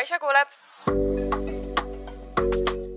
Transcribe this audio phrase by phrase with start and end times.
[0.00, 0.48] Kaisa kuuleb.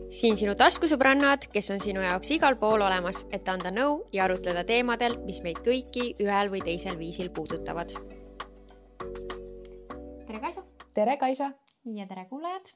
[0.07, 4.63] siin sinu taskusõbrannad, kes on sinu jaoks igal pool olemas, et anda nõu ja arutleda
[4.63, 7.91] teemadel, mis meid kõiki ühel või teisel viisil puudutavad.
[10.29, 10.63] tere, Kaisa.
[10.93, 11.51] tere, Kaisa.
[11.91, 12.71] ja tere, kuulajad.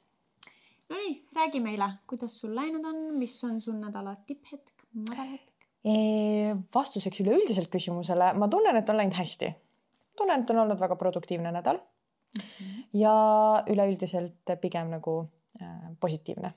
[0.92, 5.70] Nonii, räägi meile, kuidas sul läinud on, mis on sul nädala tipphetk, madalhetk?
[6.74, 9.54] vastuseks üleüldiselt küsimusele, ma tunnen, et on läinud hästi.
[10.16, 11.80] tunnen, et on olnud väga produktiivne nädal.
[12.92, 13.14] Ja
[13.70, 15.20] üleüldiselt pigem nagu
[15.60, 16.54] äh, positiivne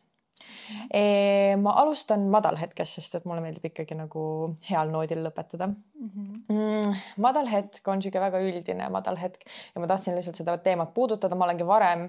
[0.94, 4.24] E, ma alustan madalhetkest, sest et mulle meeldib ikkagi nagu
[4.68, 6.10] heal noodil lõpetada mm.
[6.10, 6.38] -hmm.
[6.52, 11.48] Mm, madalhetk on niisugune väga üldine madalhetk ja ma tahtsin lihtsalt seda teemat puudutada, ma
[11.48, 12.08] olengi varem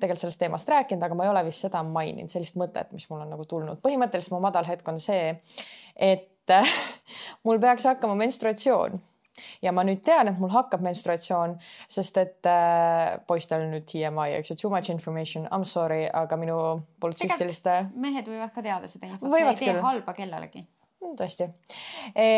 [0.00, 3.24] tegelikult sellest teemast rääkinud, aga ma ei ole vist seda maininud, sellist mõtet, mis mul
[3.24, 3.80] on nagu tulnud.
[3.86, 5.40] põhimõtteliselt mu madalhetk on see,
[5.96, 6.28] et
[7.44, 9.00] mul peaks hakkama menstruatsioon
[9.62, 11.56] ja ma nüüd tean, et mul hakkab menstruatsioon,
[11.90, 16.38] sest et äh, poistel nüüd TMI, eks ju, too much information, I m sorry, aga
[16.40, 16.56] minu
[17.02, 17.78] polütsüstiliste.
[17.94, 19.82] mehed võivad ka teada seda infot, see ei tee küll.
[19.82, 21.18] halba kellelegi mm,.
[21.20, 21.50] tõesti
[22.14, 22.30] e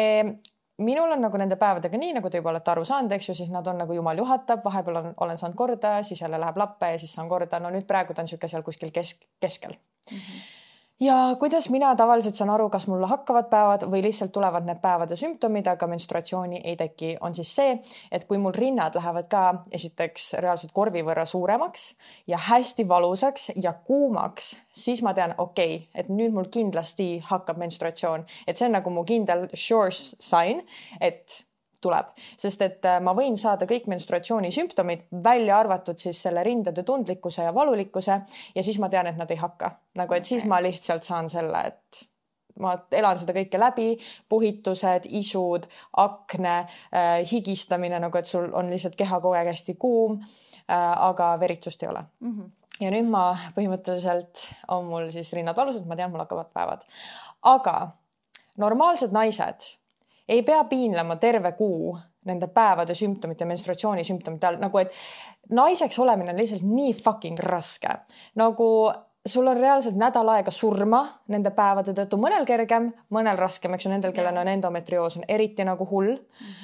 [0.84, 3.52] minul on nagu nende päevadega nii, nagu te juba olete aru saanud, eks ju, siis
[3.54, 6.98] nad on nagu jumal juhatab, vahepeal on, olen saanud korda, siis jälle läheb lappe ja
[6.98, 7.60] siis saan korda.
[7.62, 10.18] no nüüd praegu ta on niisugune seal kuskil kesk, keskel mm.
[10.18, 10.44] -hmm
[11.00, 15.16] ja kuidas mina tavaliselt saan aru, kas mul hakkavad päevad või lihtsalt tulevad need päevade
[15.18, 17.76] sümptomid, aga menstruatsiooni ei teki, on siis see,
[18.12, 21.88] et kui mul rinnad lähevad ka esiteks reaalselt korvi võrra suuremaks
[22.30, 27.58] ja hästi valusaks ja kuumaks, siis ma tean, okei okay,, et nüüd mul kindlasti hakkab
[27.58, 30.62] menstruatsioon, et see on nagu mu kindel sure sign,
[31.00, 31.44] et
[31.84, 36.84] tuleb, sest et äh, ma võin saada kõik menstruatsiooni sümptomid, välja arvatud siis selle rindade
[36.86, 38.18] tundlikkuse ja valulikkuse
[38.54, 39.74] ja siis ma tean, et nad ei hakka.
[40.00, 42.04] Nagu, et siis ma lihtsalt saan selle, et
[42.62, 43.88] ma elan seda kõike läbi,
[44.30, 45.68] puhitused, isud,
[46.02, 50.92] akne äh,, higistamine nagu, et sul on lihtsalt keha kogu aeg hästi kuum äh,.
[51.08, 52.04] aga veritsust ei ole.
[52.20, 52.36] Mm.
[52.36, 54.40] -hmm ja nüüd ma põhimõtteliselt
[54.74, 56.82] on mul siis rinnad valusad, ma tean, mul hakkavad päevad,
[57.46, 57.76] aga
[58.58, 59.68] normaalsed naised
[60.28, 64.92] ei pea piinlema terve kuu nende päevade sümptomite, menstruatsiooni sümptomite all, nagu et
[65.52, 67.88] naiseks olemine on lihtsalt nii fucking raske.
[68.34, 68.68] nagu
[69.26, 73.92] sul on reaalselt nädal aega surma nende päevade tõttu, mõnel kergem, mõnel raskem, eks ju,
[73.92, 76.54] nendel, kellel on endometrioos on eriti nagu hull mm.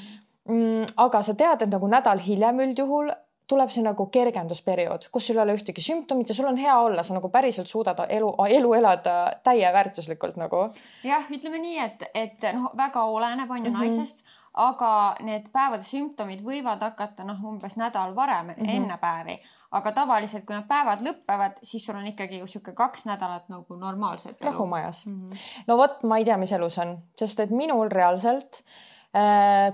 [0.47, 0.93] -hmm.
[0.97, 3.13] aga sa tead, et nagu nädal hiljem üldjuhul
[3.51, 7.03] tuleb see nagu kergendusperiood, kus sul ei ole ühtegi sümptomit ja sul on hea olla,
[7.07, 9.17] sa nagu päriselt suudad elu, elu elada
[9.47, 10.67] täieväärtuslikult nagu.
[11.07, 13.97] jah, ütleme nii, et, et noh, väga oleneb on ju mm -hmm.
[13.97, 14.93] naisest, aga
[15.27, 18.77] need päevade sümptomid võivad hakata noh, umbes nädal varem mm -hmm.
[18.77, 19.41] enne päevi,
[19.71, 24.37] aga tavaliselt, kui need päevad lõpevad, siis sul on ikkagi sihuke kaks nädalat nagu normaalset
[24.43, 24.51] elu.
[24.51, 25.31] rahumajas mm.
[25.31, 25.39] -hmm.
[25.67, 28.90] no vot, ma ei tea, mis elu see on, sest et minul reaalselt Äh,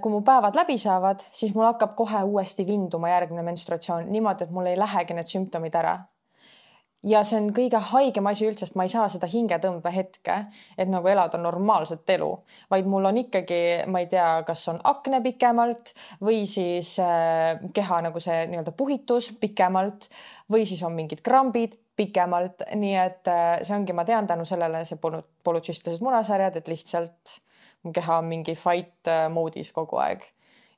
[0.00, 4.52] kui mu päevad läbi saavad, siis mul hakkab kohe uuesti vinduma järgmine menstruatsioon niimoodi, et
[4.54, 5.98] mul ei lähegi need sümptomid ära.
[7.06, 10.38] ja see on kõige haigem asi üldse, sest ma ei saa seda hingetõmbe hetke,
[10.78, 12.30] et nagu elada normaalset elu,
[12.72, 15.92] vaid mul on ikkagi, ma ei tea, kas on akne pikemalt
[16.24, 20.08] või siis äh, keha nagu see nii-öelda puhitus pikemalt
[20.50, 24.82] või siis on mingid krambid pikemalt, nii et äh, see ongi, ma tean tänu sellele
[24.88, 27.36] see polnud polütsüstilised munasarjad, et lihtsalt
[27.86, 30.24] mu keha on mingi fight äh, moodis kogu aeg.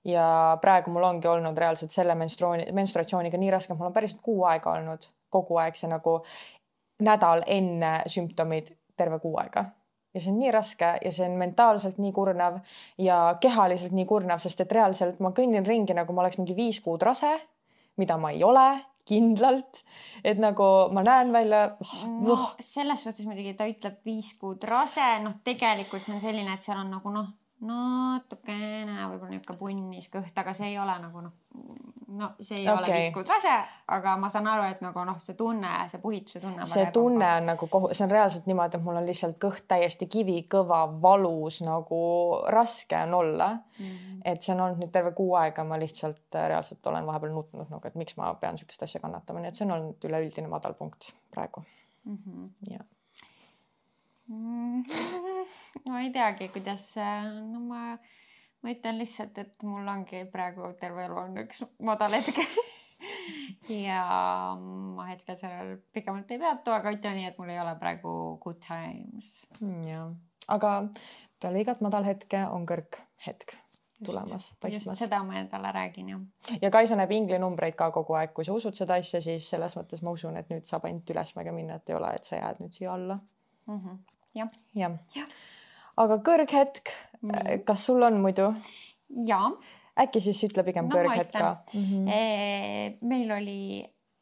[0.05, 4.23] ja praegu mul ongi olnud reaalselt selle menstruatsiooni, menstruatsiooniga nii raske, et mul on päriselt
[4.25, 6.21] kuu aega olnud kogu aeg see nagu
[7.05, 9.65] nädal enne sümptomid terve kuu aega
[10.15, 12.61] ja see on nii raske ja see on mentaalselt nii kurnav
[12.99, 16.81] ja kehaliselt nii kurnav, sest et reaalselt ma kõnnin ringi nagu ma oleks mingi viis
[16.85, 17.35] kuud rase,
[18.01, 18.69] mida ma ei ole
[19.09, 19.83] kindlalt,
[20.25, 21.65] et nagu ma näen välja
[22.21, 22.39] no,.
[22.61, 26.81] selles suhtes muidugi ta ütleb viis kuud rase, noh, tegelikult see on selline, et seal
[26.83, 27.31] on nagu noh,
[27.67, 31.33] natukene võib-olla niisugune punnis kõht, aga see ei ole nagu noh,
[32.15, 32.77] no see ei okay.
[32.77, 33.55] ole viis kuud rase,
[33.95, 36.67] aga ma saan aru, et nagu noh, see tunne, see puhituse tunne.
[36.71, 40.07] see tunne on nagu kohu-, see on reaalselt niimoodi, et mul on lihtsalt kõht täiesti
[40.13, 42.03] kivikõva, valus nagu
[42.55, 43.89] raske on olla mm.
[43.89, 44.21] -hmm.
[44.33, 47.75] et see on olnud nüüd terve kuu aega, ma lihtsalt äh, reaalselt olen vahepeal nutnud
[47.75, 51.11] nagu, et miks ma pean niisugust asja kannatama, nii et see on olnud üleüldine madalpunkt
[51.35, 51.65] praegu
[52.05, 52.19] mm.
[52.23, 52.71] -hmm.
[52.71, 52.87] ja.
[55.89, 56.91] ma ei teagi, kuidas,
[57.53, 57.83] no ma
[58.63, 62.41] ma ütlen lihtsalt, et mul ongi praegu terve elu on üks madal hetk
[63.87, 64.03] ja
[64.59, 68.11] ma hetkel sellel pikemalt ei peatu, aga ütleme nii, et mul ei ole praegu
[68.43, 69.47] good times.
[69.61, 70.11] Mm, jah,
[70.51, 70.75] aga
[71.39, 73.55] peale igat madalhetke on kõrghetk
[74.05, 74.99] tulemas, paistmas.
[74.99, 76.21] seda ma endale räägin jah.
[76.63, 80.03] ja Kaisa näeb inglinumbreid ka kogu aeg, kui sa usud seda asja, siis selles mõttes
[80.03, 82.75] ma usun, et nüüd saab ainult ülesmäge minna, et ei ole, et sa jääd nüüd
[82.75, 83.79] siia alla mm.
[83.79, 83.99] -hmm.
[84.35, 84.51] Jah.
[84.75, 85.23] jah ja.
[85.23, 85.27] ja
[85.99, 86.95] aga kõrghetk,
[87.67, 88.53] kas sul on muidu?
[89.27, 89.51] jaa.
[89.99, 91.87] äkki siis ütle pigem no, kõrghetk ka mm.
[91.87, 92.99] -hmm.
[93.09, 93.61] meil oli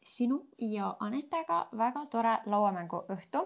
[0.07, 3.41] sinu ja Anetega väga tore lauamänguõhtu.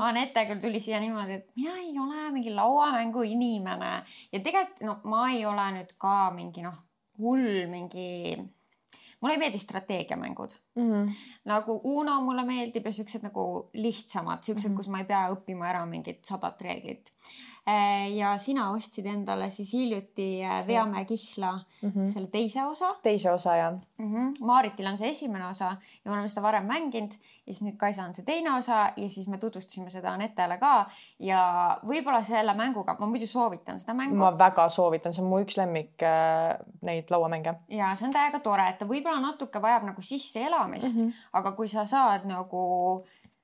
[0.00, 3.90] Anette küll tuli siia niimoodi, et mina ei ole mingi lauamängu inimene
[4.32, 6.78] ja tegelikult no ma ei ole nüüd ka mingi noh,
[7.20, 8.38] hull mingi
[9.20, 10.90] mulle ei meeldi strateegiamängud mm.
[10.90, 11.12] -hmm.
[11.44, 14.76] nagu Uno mulle meeldib ja siuksed nagu lihtsamad, siuksed mm, -hmm.
[14.76, 17.12] kus ma ei pea õppima ära mingit sadat reeglit
[18.14, 21.52] ja sina ostsid endale siis hiljuti äh, Veamäe kihla
[21.82, 22.08] mm -hmm.
[22.12, 22.88] selle teise osa.
[23.02, 24.14] teise osa jah mm.
[24.14, 24.32] -hmm.
[24.40, 27.12] Maaritil on see esimene osa ja me oleme seda varem mänginud
[27.46, 30.86] ja siis nüüd Kaisa on see teine osa ja siis me tutvustasime seda Anetele ka
[31.18, 34.16] ja võib-olla selle mänguga, ma muidu soovitan seda mängu.
[34.16, 37.54] ma väga soovitan, see on mu üks lemmik äh, neid lauamänge.
[37.68, 41.12] ja see on täiega tore, et ta võib-olla natuke vajab nagu sisseelamist mm, -hmm.
[41.32, 42.60] aga kui sa saad nagu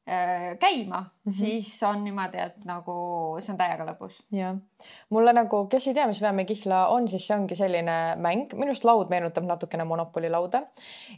[0.09, 1.39] Äh, käima mm, -hmm.
[1.39, 2.95] siis on niimoodi, et nagu
[3.41, 4.23] see on täiega lõbus.
[4.33, 4.57] jah,
[5.11, 8.71] mulle nagu, kes ei tea, mis Veemäe kihla on, siis see ongi selline mäng, minu
[8.71, 10.63] arust laud meenutab natukene Monopoli lauda.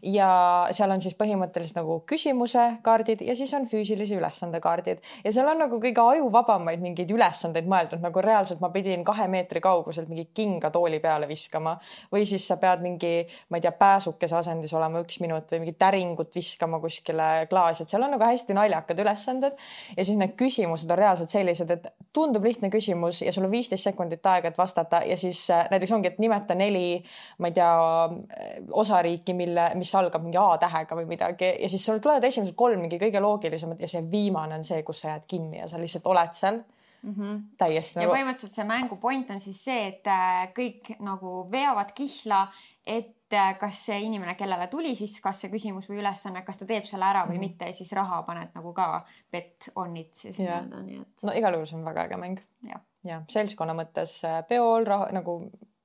[0.03, 0.31] Ja
[0.73, 5.03] seal on siis põhimõtteliselt nagu küsimuse kaardid ja siis on füüsilise ülesande kaardid.
[5.25, 9.61] Ja seal on nagu kõige ajuvabamaid mingeid ülesandeid mõeldud, nagu reaalselt ma pidin kahe meetri
[9.61, 11.77] kauguselt mingi kinga tooli peale viskama.
[12.13, 15.79] Või siis sa pead mingi, ma ei tea, pääsukese asendis olema üks minut või mingit
[15.79, 19.59] täringut viskama kuskile klaasi, et seal on nagu hästi naljakad ülesanded
[19.99, 23.89] ja siis need küsimused on reaalselt sellised, et tundub lihtne küsimus ja sul on viisteist
[23.89, 27.01] sekundit aega, et vastata ja siis äh, näiteks ongi, et nimeta neli,
[27.43, 27.73] ma ei tea,
[28.85, 32.87] osariiki, mille, mis algab mingi A tähega või midagi ja siis sul tulevad esimesed kolm
[32.87, 36.07] mingi kõige loogilisemad ja see viimane on see, kus sa jääd kinni ja sa lihtsalt
[36.15, 36.65] oled seal
[37.03, 37.43] Mm -hmm.
[37.59, 38.15] täiesti ja nagu.
[38.15, 42.49] põhimõtteliselt see mängu point on siis see, et äh, kõik nagu veavad kihla,
[42.87, 43.18] et Äh,
[43.61, 47.05] kas see inimene, kellele tuli siis kas see küsimus või ülesanne, kas ta teeb selle
[47.05, 47.41] ära või mm -hmm.
[47.41, 51.23] mitte ja siis raha paned nagu ka bet on it siis nii-öelda, nii et.
[51.23, 52.41] no igal juhul see on väga äge mäng.
[52.69, 55.39] ja, ja seltskonna mõttes äh, peol raha nagu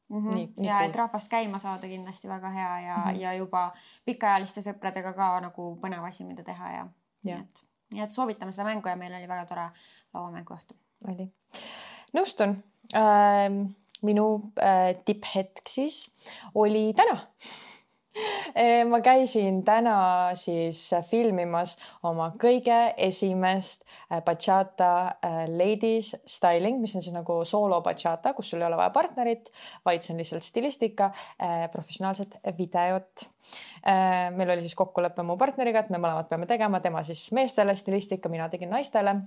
[0.10, 0.36] mm -hmm.
[0.36, 0.68] nii, nii.
[0.68, 0.90] ja cool.
[0.90, 3.19] et rahvast käima saada kindlasti väga hea ja mm, -hmm.
[3.19, 3.72] ja juba
[4.06, 6.88] pikaajaliste sõpradega ka nagu põnev asi, mida teha ja,
[7.24, 7.36] ja.
[7.36, 7.63] nii et,
[7.94, 9.69] nii et soovitame seda mängu ja meil oli väga tore
[10.13, 10.75] lauamänguõhtu.
[11.07, 11.31] oli,
[12.13, 12.63] nõustun
[12.95, 14.30] ähm minu
[14.62, 16.04] äh, tipphetk siis
[16.56, 17.18] oli täna
[18.54, 19.96] äh, ma käisin täna
[20.40, 25.16] siis filmimas oma kõige esimest äh, bachata
[25.50, 29.52] ladies styling, mis on siis nagu soolo bachata, kus sul ei ole vaja partnerit,
[29.86, 31.12] vaid see on lihtsalt stilistika,
[31.72, 33.30] professionaalset videot.
[34.36, 38.30] meil oli siis kokkulepe mu partneriga, et me mõlemad peame tegema, tema siis meestele stilistika,
[38.30, 39.18] mina tegin naistele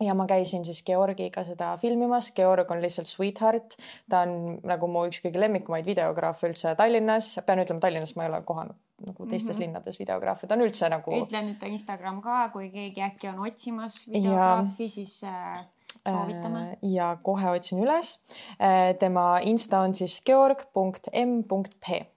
[0.00, 2.32] ja ma käisin siis Georgiga seda filmimas.
[2.36, 3.76] Georg on lihtsalt sweetheart,
[4.10, 7.36] ta on nagu mu üks kõige lemmikumaid videograafe üldse Tallinnas.
[7.46, 8.76] pean ütlema, Tallinnas ma ei ole kohanud
[9.06, 9.60] nagu teistes mm -hmm.
[9.60, 11.12] linnades videograafe, ta on üldse nagu.
[11.12, 15.66] ütle nüüd ta Instagram ka, kui keegi äkki on otsimas videograafi, siis äh,
[16.08, 16.60] soovitame.
[16.60, 18.18] Äh, ja kohe otsin üles.
[18.60, 22.15] Äh, tema insta on siis georg.m.p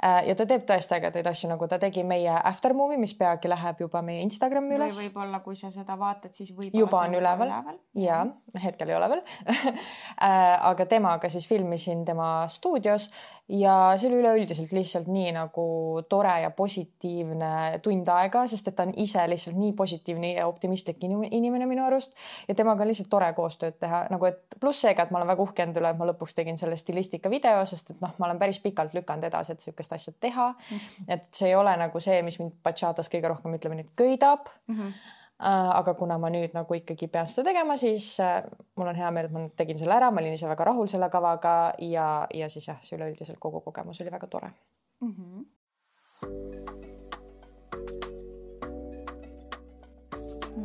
[0.00, 3.82] ja ta teeb tõesti ägedaid asju, nagu ta tegi meie after movie, mis peagi läheb
[3.84, 4.96] juba meie Instagrami üles.
[4.96, 6.74] või võib-olla, kui sa seda vaatad, siis võib.
[6.76, 7.80] juba on üleval, üleval.
[8.00, 8.22] ja
[8.62, 9.22] hetkel ei ole veel
[9.68, 13.10] äh, aga temaga siis filmisin tema stuudios
[13.50, 15.64] ja see oli üleüldiselt lihtsalt nii nagu
[16.08, 21.02] tore ja positiivne tund aega, sest et ta on ise lihtsalt nii positiivne ja optimistlik
[21.02, 22.14] inimene minu arust
[22.48, 25.32] ja temaga on lihtsalt tore koostööd teha, nagu et pluss see ka, et ma olen
[25.32, 28.28] väga uhke enda üle, et ma lõpuks tegin selle stilistika video, sest et noh, ma
[28.28, 30.52] olen päris pikalt lükanud edasi, et niisugust asja teha.
[30.52, 31.08] -hmm.
[31.08, 34.76] et see ei ole nagu see, mis mind bachatas kõige rohkem, ütleme nüüd, köidab mm.
[34.76, 38.42] -hmm aga kuna ma nüüd nagu ikkagi pean seda tegema, siis äh,
[38.76, 41.08] mul on hea meel, et ma tegin selle ära, ma olin ise väga rahul selle
[41.12, 41.54] kavaga
[41.86, 44.52] ja, ja siis jah, see üleüldiselt kogu kogemus oli väga tore
[45.00, 45.14] mm.
[45.16, 45.48] -hmm.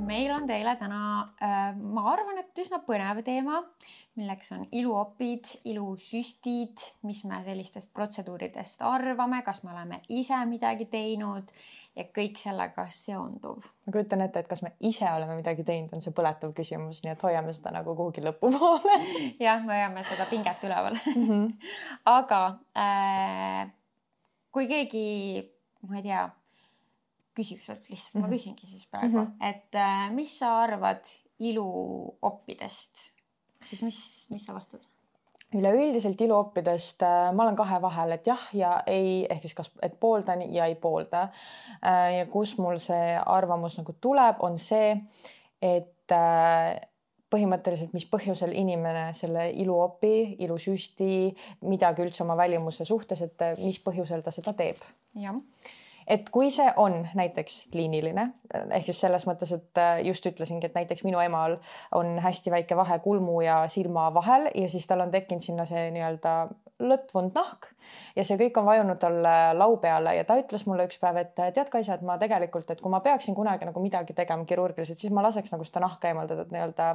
[0.05, 1.00] meil on teile täna,
[1.41, 3.62] äh, ma arvan, et üsna põnev teema,
[4.20, 11.51] milleks on iluopid, ilusüstid, mis me sellistest protseduuridest arvame, kas me oleme ise midagi teinud
[11.95, 13.65] ja kõik sellega seonduv.
[13.85, 17.13] ma kujutan ette, et kas me ise oleme midagi teinud, on see põletav küsimus, nii
[17.13, 18.97] et hoiame seda nagu kuhugi lõpupoole
[19.45, 21.27] jah, me hoiame seda pinget üleval mm.
[21.27, 21.69] -hmm.
[22.17, 22.41] aga
[22.85, 23.61] äh,
[24.55, 25.05] kui keegi,
[25.89, 26.25] ma ei tea,
[27.35, 28.21] küsib sult lihtsalt mm, -hmm.
[28.21, 28.35] ma mhm.
[28.35, 29.49] küsingi siis praegu mm, -hmm.
[29.49, 31.03] et äh, mis sa arvad
[31.39, 33.07] iluoppidest,
[33.63, 34.83] siis mis, mis sa vastad?
[35.55, 39.95] Üleüldiselt iluoppidest äh, ma olen kahe vahel, et jah ja ei, ehk siis kas, et
[40.00, 41.29] pooldan ja ei poolda.
[41.79, 44.93] Äh, ja kus mul see arvamus nagu tuleb, on see,
[45.63, 46.75] et äh,
[47.33, 51.15] põhimõtteliselt, mis põhjusel inimene selle iluopi, ilusüsti,
[51.67, 54.83] midagi üldse oma välimuse suhtes, et mis põhjusel ta seda teeb.
[55.19, 55.41] jah
[56.07, 60.77] et kui see on näiteks kliiniline ehk siis selles mõttes, et äh, just ütlesingi, et
[60.77, 61.57] näiteks minu emal
[61.95, 65.89] on hästi väike vahe kulmu ja silma vahel ja siis tal on tekkinud sinna see
[65.95, 66.35] nii-öelda
[66.84, 67.70] lõtvunud nahk
[68.15, 71.32] ja see kõik on vajunud talle lau peale ja ta ütles mulle üks päev, et
[71.36, 75.13] tead, Kaisa, et ma tegelikult, et kui ma peaksin kunagi nagu midagi tegema kirurgiliselt, siis
[75.15, 76.89] ma laseks nagu seda nahka eemaldada, et nii-öelda,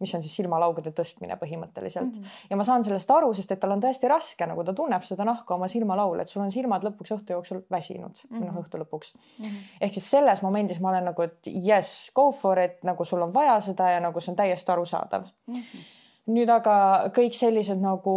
[0.00, 2.22] mis on siis silmalaugude tõstmine põhimõtteliselt mm.
[2.22, 2.46] -hmm.
[2.50, 5.26] ja ma saan sellest aru, sest et tal on tõesti raske, nagu ta tunneb seda
[5.28, 8.46] nahka oma silmalaul, et sul on silmad lõpuks õhtu jooksul väsinud mm, -hmm.
[8.46, 9.44] noh õhtu lõpuks mm.
[9.44, 9.76] -hmm.
[9.80, 13.34] ehk siis selles momendis ma olen nagu, et yes, go for it, nagu sul on
[13.34, 15.54] vaja seda ja nagu see on täiesti arusaadav mm.
[15.54, 15.95] -hmm.
[16.26, 16.76] Nüüd aga
[17.16, 18.16] kõik sellised nagu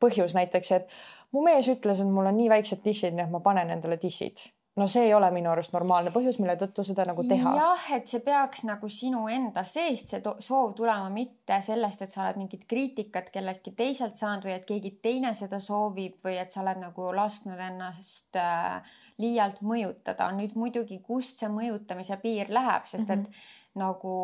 [0.00, 0.88] põhjus näiteks, et
[1.32, 4.48] mu mees ütles, et mul on nii väiksed tissid, nii et ma panen endale tissid
[4.76, 7.54] no see ei ole minu arust normaalne põhjus, mille tõttu seda nagu teha.
[7.58, 12.24] jah, et see peaks nagu sinu enda seest see soov tulema, mitte sellest, et sa
[12.24, 16.62] oled mingit kriitikat kelleltki teiselt saanud või et keegi teine seda soovib või et sa
[16.64, 18.78] oled nagu lasknud ennast äh,
[19.20, 20.30] liialt mõjutada.
[20.36, 23.84] nüüd muidugi, kust see mõjutamise piir läheb, sest et mm -hmm.
[23.84, 24.14] nagu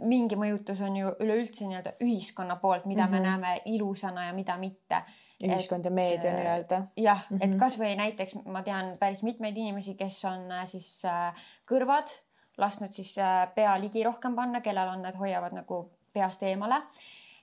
[0.00, 3.10] mingi mõjutus on ju üleüldse nii-öelda ühiskonna poolt, mida mm -hmm.
[3.10, 3.28] me mhm.
[3.28, 5.02] näeme ilusana ja mida mitte.
[5.42, 6.82] ühiskond ja meedia äh, nii-öelda.
[6.96, 7.44] jah mm, -hmm.
[7.44, 7.58] et mhm.
[7.58, 11.34] kasvõi näiteks ma tean päris mitmeid inimesi, kes on äh, siis äh,
[11.70, 12.12] kõrvad
[12.58, 13.16] lasknud siis
[13.54, 16.82] pea ligi rohkem panna, kellel on need hoiavad nagu peast eemale.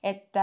[0.04, 0.38] et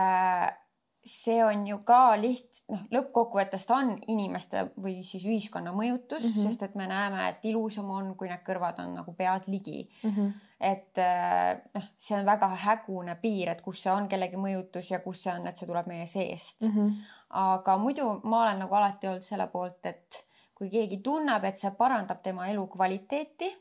[1.07, 6.33] see on ju ka liht-, noh, lõppkokkuvõttes ta on inimeste või siis ühiskonna mõjutus mm,
[6.33, 6.47] -hmm.
[6.49, 10.11] sest et me näeme, et ilusam on, kui need kõrvad on nagu pead ligi mm.
[10.11, 10.33] -hmm.
[10.61, 15.01] et äh, noh, see on väga hägune piir, et kus see on kellegi mõjutus ja
[15.05, 16.73] kus see on, et see tuleb meie seest mm.
[16.73, 16.97] -hmm.
[17.31, 21.71] aga muidu ma olen nagu alati olnud selle poolt, et kui keegi tunneb, et see
[21.71, 23.53] parandab tema elukvaliteeti,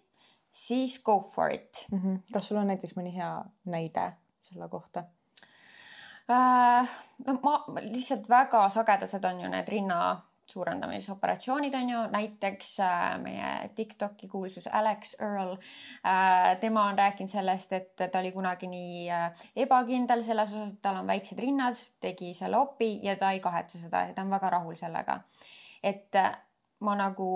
[0.52, 2.00] siis go for it mm.
[2.00, 2.20] -hmm.
[2.34, 5.04] kas sul on näiteks mõni hea näide selle kohta?
[6.30, 6.88] Äh,
[7.28, 10.00] no ma lihtsalt väga sagedased on ju need rinna
[10.50, 15.54] suurendamisoperatsioonid on ju, näiteks äh, meie Tiktoki kuulsus Alex Earl
[16.06, 16.58] äh,.
[16.60, 21.00] tema on rääkinud sellest, et ta oli kunagi nii äh, ebakindel selles osas, et tal
[21.02, 24.50] on väiksed rinnad, tegi selle opi ja ta ei kahetse seda ja ta on väga
[24.50, 25.20] rahul sellega.
[25.84, 26.34] et äh,
[26.80, 27.30] ma nagu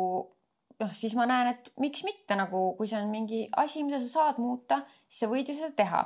[0.79, 4.09] noh, siis ma näen, et miks mitte nagu, kui see on mingi asi, mida sa
[4.09, 6.03] saad muuta, siis sa võid ju seda teha.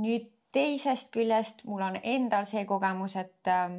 [0.00, 3.76] nüüd teisest küljest mul on endal see kogemus, et äh,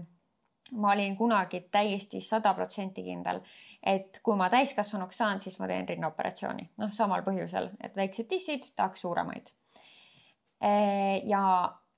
[0.73, 3.41] ma olin kunagi täiesti sada protsenti kindel,
[3.83, 6.69] et kui ma täiskasvanuks saan, siis ma teen rinnaoperatsiooni.
[6.77, 9.53] noh, samal põhjusel, et väiksed tissid, tahaks suuremaid
[10.61, 10.75] e.
[11.29, 11.43] ja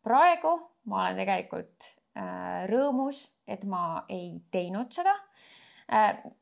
[0.03, 0.55] praegu
[0.91, 5.64] ma olen tegelikult äh, rõõmus, et ma ei teinud seda Äh,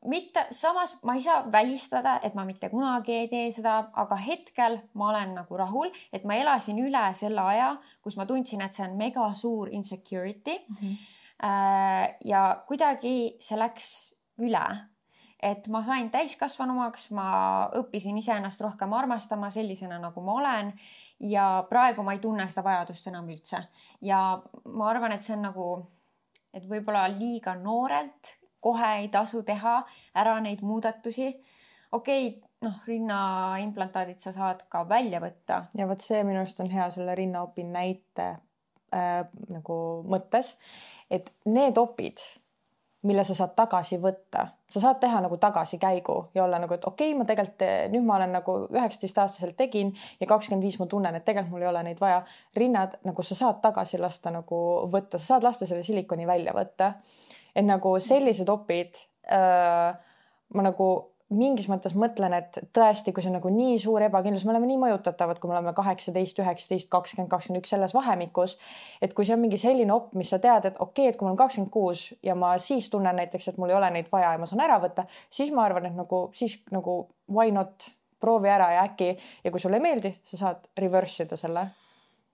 [0.08, 4.78] mitte, samas ma ei saa välistada, et ma mitte kunagi ei tee seda, aga hetkel
[4.94, 8.86] ma olen nagu rahul, et ma elasin üle selle aja, kus ma tundsin, et see
[8.86, 10.76] on mega suur insecurity mm.
[10.80, 10.96] -hmm.
[12.24, 13.88] ja kuidagi see läks
[14.40, 14.64] üle,
[15.42, 17.26] et ma sain täiskasvanumaks, ma
[17.76, 20.72] õppisin iseennast rohkem armastama sellisena, nagu ma olen
[21.20, 23.60] ja praegu ma ei tunne seda vajadust enam üldse
[24.00, 25.68] ja ma arvan, et see on nagu,
[26.54, 29.82] et võib-olla liiga noorelt kohe ei tasu teha
[30.16, 31.28] ära neid muudatusi.
[31.92, 35.64] okei okay,, noh, rinnaimplantaadid sa saad ka välja võtta.
[35.76, 38.30] ja vot see minu arust on hea selle rinnaopi näite
[38.94, 39.20] äh,
[39.52, 39.76] nagu
[40.08, 40.54] mõttes,
[41.10, 42.22] et need opid,
[43.04, 47.10] mille sa saad tagasi võtta, sa saad teha nagu tagasikäigu ja olla nagu, et okei
[47.10, 51.26] okay,, ma tegelikult nüüd ma olen nagu üheksateistaastaselt tegin ja kakskümmend viis ma tunnen, et
[51.26, 52.22] tegelikult mul ei ole neid vaja.
[52.56, 54.62] rinnad nagu sa saad tagasi lasta nagu
[54.94, 56.94] võtta, sa saad lasta selle silikoni välja võtta
[57.54, 59.94] et nagu sellised opid äh,
[60.54, 60.88] ma nagu
[61.34, 64.80] mingis mõttes mõtlen, et tõesti, kui see on nagu nii suur ebakindlus, me oleme nii
[64.82, 68.58] mõjutatavad, kui me oleme kaheksateist, üheksateist, kakskümmend, kakskümmend üks selles vahemikus.
[69.02, 71.26] et kui see on mingi selline op, mis sa tead, et okei okay,, et kui
[71.26, 74.34] mul on kakskümmend kuus ja ma siis tunnen näiteks, et mul ei ole neid vaja
[74.34, 77.88] ja ma saan ära võtta, siis ma arvan, et nagu siis nagu why not
[78.20, 81.66] proovi ära ja äkki ja kui sulle ei meeldi, sa saad reverse ida selle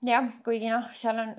[0.06, 1.34] jah, kuigi noh, seal on,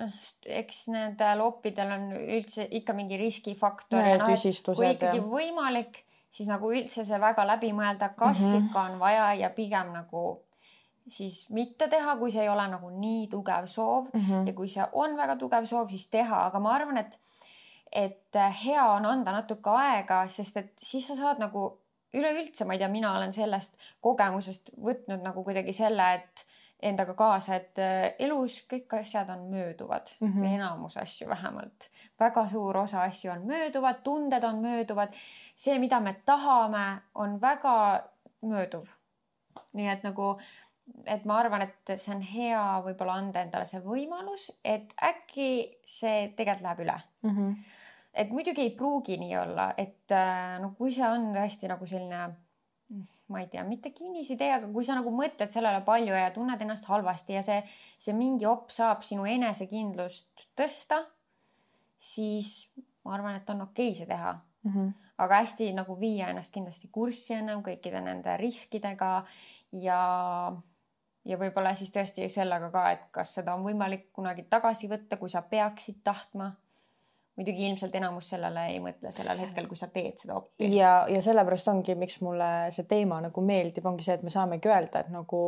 [0.62, 4.32] eks nendel loppidel on üldse ikka mingi riskifaktor ja, ja noh,
[4.76, 5.26] kui ikkagi ja.
[5.26, 8.70] võimalik, siis nagu üldse see väga läbi mõelda, kas mm -hmm.
[8.70, 10.42] ikka on vaja ja pigem nagu
[11.10, 14.48] siis mitte teha, kui see ei ole nagu nii tugev soov mm -hmm.
[14.48, 17.20] ja kui see on väga tugev soov, siis teha, aga ma arvan, et
[17.92, 21.82] et hea on anda natuke aega, sest et siis sa saad nagu
[22.14, 26.46] üleüldse, ma ei tea, mina olen sellest kogemusest võtnud nagu kuidagi selle, et
[26.82, 30.54] endaga kaasa, et äh, elus kõik asjad on mööduvad mm, -hmm.
[30.56, 31.90] enamus asju vähemalt.
[32.20, 35.14] väga suur osa asju on mööduvad, tunded on mööduvad.
[35.56, 38.04] see, mida me tahame, on väga
[38.42, 38.88] mööduv.
[39.74, 40.38] nii et nagu,
[41.06, 46.34] et ma arvan, et see on hea võib-olla anda endale see võimalus, et äkki see
[46.36, 47.30] tegelikult läheb üle mm.
[47.38, 47.56] -hmm.
[48.14, 52.30] et muidugi ei pruugi nii olla, et äh, no kui see on tõesti nagu selline
[53.32, 56.88] ma ei tea, mitte kinnisidee, aga kui sa nagu mõtled sellele palju ja tunned ennast
[56.92, 57.62] halvasti ja see,
[58.02, 61.00] see mingi op saab sinu enesekindlust tõsta,
[62.02, 62.72] siis
[63.06, 64.74] ma arvan, et on okei see teha mm.
[64.74, 64.92] -hmm.
[65.24, 69.12] aga hästi nagu viia ennast kindlasti kurssi ennem kõikide nende riskidega
[69.72, 70.02] ja,
[71.26, 75.30] ja võib-olla siis tõesti sellega ka, et kas seda on võimalik kunagi tagasi võtta, kui
[75.30, 76.52] sa peaksid tahtma
[77.40, 80.68] muidugi ilmselt enamus sellele ei mõtle sellel hetkel, kui sa teed seda oppi.
[80.76, 84.72] ja, ja sellepärast ongi, miks mulle see teema nagu meeldib, ongi see, et me saamegi
[84.72, 85.42] öelda, et nagu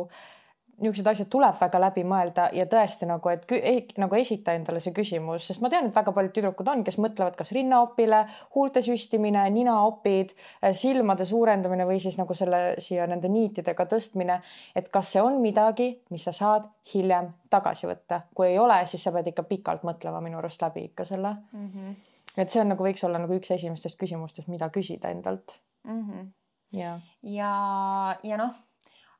[0.80, 4.94] niisugused asjad tuleb väga läbi mõelda ja tõesti nagu, et ei, nagu esita endale see
[4.96, 8.24] küsimus, sest ma tean, et väga paljud tüdrukud on, kes mõtlevad kas rinnaopile,
[8.56, 10.34] huulte süstimine, ninaopid,
[10.76, 14.40] silmade suurendamine või siis nagu selle siia nende niitidega tõstmine.
[14.74, 19.02] et kas see on midagi, mis sa saad hiljem tagasi võtta, kui ei ole, siis
[19.04, 21.70] sa pead ikka pikalt mõtlema minu arust läbi ikka selle mm.
[21.70, 21.96] -hmm.
[22.36, 26.02] et see on nagu võiks olla nagu üks esimestest küsimustest, mida küsida endalt mm.
[26.02, 26.30] -hmm.
[26.72, 28.54] ja, ja, ja noh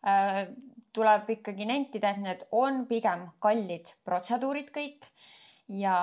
[0.06, 0.48] äh,
[0.94, 5.08] tuleb ikkagi nentida, et need on pigem kallid protseduurid kõik
[5.68, 5.96] ja,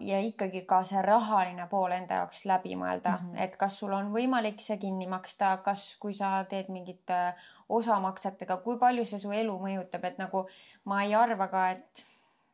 [0.00, 3.42] ja ikkagi ka see rahaline pool enda jaoks läbi mõelda mm, -hmm.
[3.44, 7.34] et kas sul on võimalik see kinni maksta, kas, kui sa teed mingite
[7.68, 10.46] osamaksetega, kui palju see su elu mõjutab, et nagu
[10.84, 12.04] ma ei arva ka, et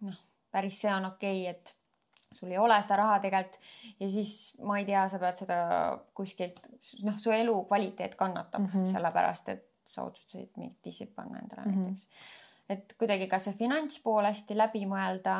[0.01, 1.75] noh, päris see on okei okay,, et
[2.33, 3.61] sul ei ole seda raha tegelikult
[4.01, 4.33] ja siis
[4.63, 5.59] ma ei tea, sa pead seda
[6.15, 6.69] kuskilt,
[7.05, 8.93] noh, su elukvaliteet kannatab mm -hmm.
[8.93, 11.89] sellepärast, et sa otsustasid mingid dissid panna endale mm -hmm.
[11.89, 12.09] näiteks.
[12.69, 15.37] et kuidagi ka see finantspool hästi läbi mõelda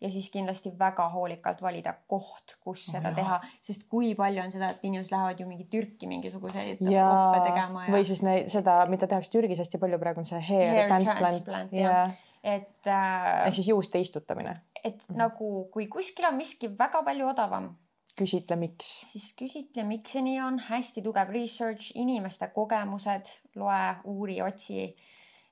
[0.00, 3.16] ja siis kindlasti väga hoolikalt valida koht, kus oh, seda jah.
[3.16, 7.84] teha, sest kui palju on seda, et inimesed lähevad ju mingi Türki mingisuguseid oppe tegema
[7.86, 7.92] ja.
[7.96, 11.44] või siis neid, seda, mida tehakse Türgis hästi palju praegu on see hair, hair transplant,
[11.44, 11.72] transplant.
[11.72, 12.10] ja
[12.42, 13.46] et äh,.
[13.46, 14.54] ehk siis juuste istutamine.
[14.84, 15.18] et mm -hmm.
[15.18, 17.76] nagu, kui kuskil on miski väga palju odavam
[18.18, 18.88] küsitle, miks.
[19.12, 24.90] siis küsitle, miks see nii on, hästi tugev research, inimeste kogemused, loe, uuri, otsi.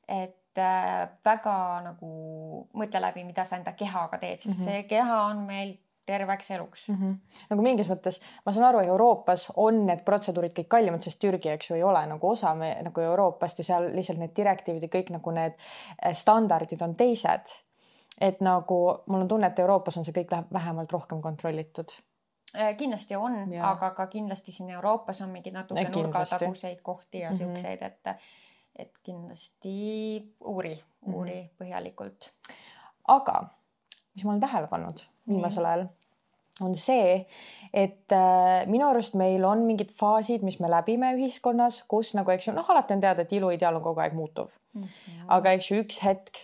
[0.09, 2.11] et äh, väga nagu
[2.79, 4.71] mõtle läbi, mida sa enda kehaga teed, sest mm -hmm.
[4.71, 6.95] see keha on meil terveks eluks mm.
[6.95, 7.15] -hmm.
[7.51, 11.71] nagu mingis mõttes ma saan aru, Euroopas on need protseduurid kõik kallimad, sest Türgi, eks
[11.71, 15.11] ju, ei ole nagu osa me nagu Euroopast ja seal lihtsalt need direktiivid ja kõik
[15.19, 17.63] nagu need äh, standardid on teised.
[18.21, 21.93] et nagu mul on tunne, et Euroopas on see kõik läheb vähemalt rohkem kontrollitud
[22.79, 27.35] kindlasti on, aga ka kindlasti siin Euroopas on mingeid natuke ja, nurgataguseid kohti ja mm
[27.35, 27.39] -hmm.
[27.39, 28.17] siukseid, et,
[28.77, 29.77] et kindlasti
[30.45, 30.75] uuri,
[31.13, 31.57] uuri mm -hmm.
[31.59, 32.33] põhjalikult.
[33.09, 33.45] aga
[34.15, 35.87] mis ma olen tähele pannud viimasel ajal,
[36.61, 37.27] on see,
[37.75, 42.49] et äh, minu arust meil on mingid faasid, mis me läbime ühiskonnas, kus nagu, eks
[42.49, 44.83] ju, noh, alati on teada, et iluideaal on kogu aeg muutuv mm.
[44.83, 45.25] -hmm.
[45.29, 46.41] aga eks ju üks hetk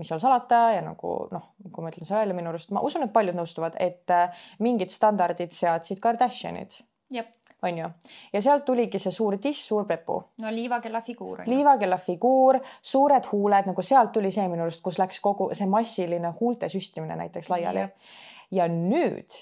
[0.00, 3.04] mis seal salata ja nagu noh, kui ma ütlen selle välja, minu arust ma usun,
[3.06, 6.80] et paljud nõustuvad, et äh, mingid standardid seadsid Kardashianid.
[7.62, 7.88] on ju,
[8.32, 10.16] ja sealt tuligi see suur diss, suur plepu.
[10.40, 11.42] no liivakella figuur.
[11.46, 16.32] liivakella figuur, suured huuled, nagu sealt tuli see minu arust, kus läks kogu see massiline
[16.40, 17.88] huulte süstimine näiteks laiali.
[18.50, 19.36] ja nüüd,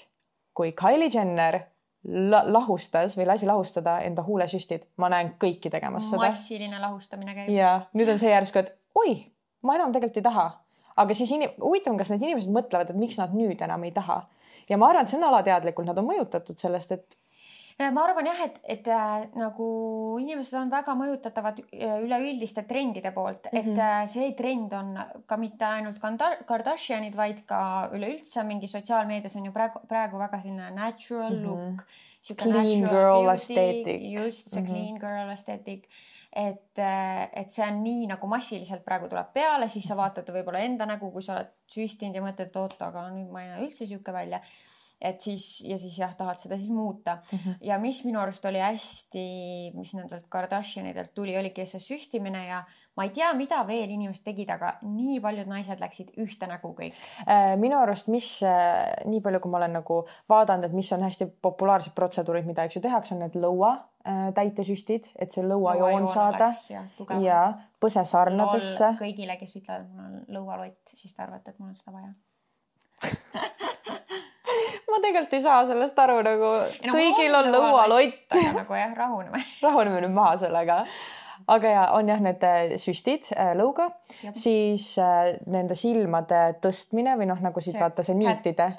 [0.53, 1.61] kui Kylie Jenner
[2.03, 6.27] la lahustas või lasi lahustada enda huulesüstid, ma näen kõiki tegemas seda.
[6.27, 7.51] massiline lahustamine käib.
[7.55, 9.19] ja nüüd on see järsku, et oi
[9.61, 10.49] ma enam tegelikult ei taha.
[10.99, 14.21] aga siis inim-, huvitav kas need inimesed mõtlevad, et miks nad nüüd enam ei taha.
[14.69, 17.19] ja ma arvan, et see on alateadlikult, nad on mõjutatud sellest, et
[17.79, 19.67] ma arvan jah, et, et äh, nagu
[20.19, 23.59] inimesed on väga mõjutatavad äh, üleüldiste trendide poolt mm, -hmm.
[23.61, 23.79] et mhm.
[23.79, 24.91] äh, see trend on
[25.25, 26.01] ka mitte ainult
[26.49, 31.47] Kardashianid, vaid ka üleüldse mingi sotsiaalmeedias on ju praegu, praegu väga selline natural mm -hmm.
[31.47, 31.85] look.
[32.35, 34.01] Clean girl aesthetic.
[34.11, 34.71] just see mm -hmm.
[34.71, 35.87] clean girl aesthetic
[36.29, 40.61] et, äh, et see on nii nagu massiliselt praegu tuleb peale, siis sa vaatad võib-olla
[40.65, 43.63] enda nägu, kui sa oled süstinud ja mõtled, et oot, aga nüüd ma ei näe
[43.65, 44.41] üldse sihuke välja
[45.01, 47.37] et siis ja siis jah, tahad seda siis muuta mm.
[47.37, 47.55] -hmm.
[47.61, 49.25] ja mis minu arust oli hästi,
[49.75, 52.63] mis nendelt Kardashianidelt tuli, oligi see süstimine ja
[52.99, 56.97] ma ei tea, mida veel inimesed tegid, aga nii paljud naised läksid ühte nägu kõik.
[57.23, 61.05] Äh, minu arust, mis äh, nii palju, kui ma olen nagu vaadanud, et mis on
[61.07, 63.71] hästi populaarsed protseduurid, mida, eks ju, tehakse, on need lõua
[64.03, 66.83] äh, täitesüstid, et see lõuajoon saada ja,
[67.23, 67.39] ja
[67.79, 68.97] põsesarnadesse.
[68.99, 72.11] kõigile, kes ütlevad, et mul on lõualott, siis te arvate, et mul on seda vaja
[74.91, 78.19] ma tegelikult ei saa sellest aru nagu no, kõigil on lõualott.
[78.35, 80.83] nagu jah, rahuneme rahuneme nüüd maha sellega.
[81.47, 83.89] aga ja on jah, need äh, süstid äh, lõuga,
[84.37, 88.71] siis äh, nende silmade tõstmine või noh, nagu siit see vaata see niitide.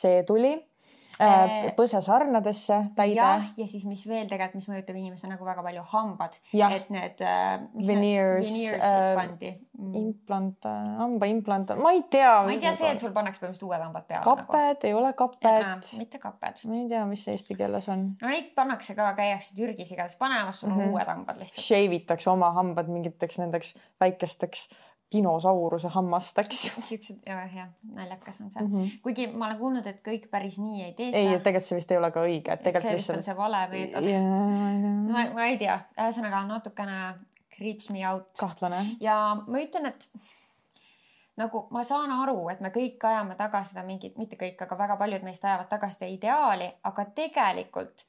[0.00, 0.56] see tuli
[1.22, 3.14] Äh, põsesarnadesse täide.
[3.20, 7.22] jah, ja siis, mis veel tegelikult, mis mõjutab inimese nagu väga palju, hambad, et need
[7.22, 7.52] äh,.
[7.86, 9.92] Veneers, äh, pandi mm..
[10.00, 10.66] implant,
[10.98, 12.32] hambaimplant, ma ei tea.
[12.42, 14.24] ma ei tea, see, et sul pannakse põhimõtteliselt uued hambad peale.
[14.26, 14.88] kapped nagu.
[14.90, 15.92] ei ole kapped.
[16.00, 16.64] mitte kapped.
[16.70, 18.08] ma ei tea, mis see eesti keeles on.
[18.18, 20.96] no neid pannakse ka, käiakse Türgis igatahes panemas, sul on mm -hmm.
[20.96, 21.66] uued hambad lihtsalt.
[21.68, 24.66] Shave itakse oma hambad mingiteks nendeks väikesteks
[25.14, 28.72] dinosauruse hammast, eks siuksed, jah, jah, naljakas on see mm.
[28.74, 29.02] -hmm.
[29.02, 32.00] kuigi ma olen kuulnud, et kõik päris nii ei tee ei, tegelikult see vist ei
[32.00, 34.10] ole ka õige, et et see tegelikult vist on see vale meetod.
[35.12, 37.00] ma, ma ei tea, ühesõnaga natukene
[37.56, 38.86] creeps me out kahtlane.
[39.00, 40.08] ja ma ütlen, et
[41.40, 44.98] nagu ma saan aru, et me kõik ajame taga seda mingit, mitte kõik, aga väga
[45.00, 48.06] paljud meist ajavad taga seda ideaali, aga tegelikult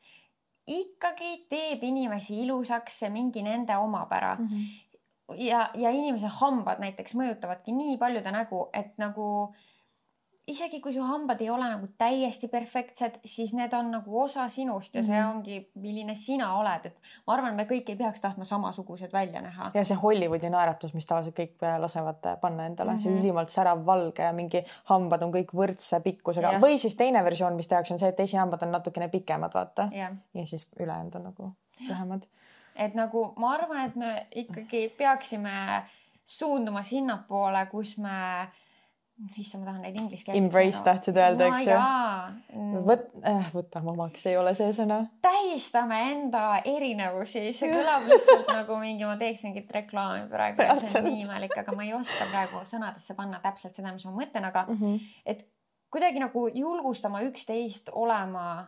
[0.66, 4.34] ikkagi teeb inimesi ilusaks see mingi nende omapära
[5.38, 9.54] ja, ja inimese hambad näiteks mõjutavadki nii paljude nägu, et nagu
[10.48, 14.94] isegi kui su hambad ei ole nagu täiesti perfektsed, siis need on nagu osa sinust
[14.96, 15.30] ja see Mhm.
[15.30, 19.72] ongi, milline sina oled, et ma arvan, me kõik ei peaks tahtma samasugused välja näha.
[19.74, 23.02] ja see Hollywoodi naeratus, mis tavaliselt kõik äh, lasevad äh, panna endale mm, -hmm.
[23.04, 23.20] see Mhm.
[23.24, 26.62] ülimalt särav valge ja mingi hambad on kõik võrdse pikkusega Jah.
[26.62, 29.90] või siis teine versioon, mis tehakse, on see, et esihambad on natukene pikemad, vaata
[30.34, 31.52] ja siis ülejäänud on nagu
[31.90, 32.22] lühemad.
[32.76, 34.12] Et nagu ma arvan, et me
[34.44, 35.56] ikkagi peaksime
[36.26, 38.48] suunduma sinnapoole, kus me,
[39.38, 40.42] issand, ma tahan neid inglise keeles.
[40.42, 41.78] Embrace tahtsid öelda, eks ju?
[42.88, 44.98] võt- äh,, võtame omaks, ei ole see sõna.
[45.24, 51.08] tähistame enda erinevusi, see kõlab lihtsalt nagu mingi, ma teeks mingit reklaami praegu see on
[51.12, 54.66] nii imelik, aga ma ei oska praegu sõnadesse panna täpselt seda, mis ma mõtlen, aga
[55.26, 55.46] et
[55.94, 58.66] kuidagi nagu julgustama üksteist olema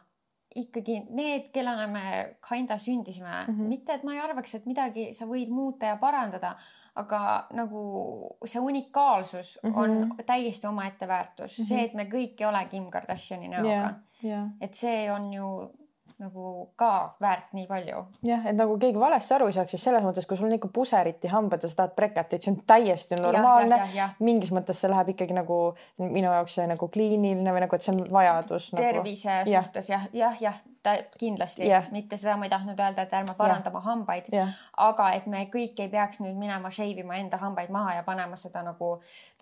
[0.56, 3.62] ikkagi need, kellena me kinda sündisime mm, Mhm.
[3.62, 3.68] -hmm.
[3.68, 6.56] mitte et ma ei arvaks, et midagi sa võid muuta ja parandada,
[6.96, 9.78] aga nagu see unikaalsus mm -hmm.
[9.78, 10.12] on Mhm.
[10.26, 11.68] täiesti omaette väärtus mm, -hmm.
[11.68, 11.76] Mhm.
[11.78, 15.72] see, et me kõik ei ole Kim Kardashini näoga ja, ja, et see on ju
[16.20, 18.06] nagu ka väärt nii palju.
[18.26, 20.68] jah, et nagu keegi valesti aru ei saaks, siis selles mõttes, kui sul on ikka
[20.74, 23.82] puseriti hambad ja sa tahad brekatit, see on täiesti normaalne.
[24.20, 27.94] mingis mõttes see läheb ikkagi nagu minu jaoks see nagu kliiniline või nagu, et see
[27.96, 28.84] on vajadus nagu..
[28.84, 29.64] tervise Jah.
[29.64, 31.86] suhtes jah, jah, jah, ta kindlasti Jah.
[31.92, 35.80] mitte seda ma ei tahtnud öelda, et ärme parandama hambaid, jah, aga et me kõik
[35.86, 38.96] ei peaks nüüd minema shave ima enda hambaid maha ja panema seda nagu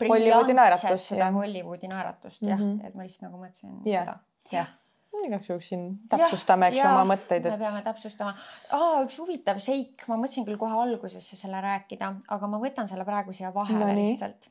[0.10, 1.34] Hollywoodi naeratust, seda jah.
[1.34, 2.80] Hollywoodi naeratust jah mm, Mhm.
[2.80, 2.88] -hmm.
[2.88, 4.06] et ma lihtsalt nagu mõtlesin Jah.
[4.06, 4.18] seda.
[4.52, 4.68] jah.
[5.28, 8.36] Igaks juhuks siin täpsustame, eks ju, oma mõtteid, me peame et täpsustama.
[9.06, 13.36] üks huvitav seik, ma mõtlesin küll kohe algusesse selle rääkida, aga ma võtan selle praegu
[13.36, 14.50] siia vahele No lihtsalt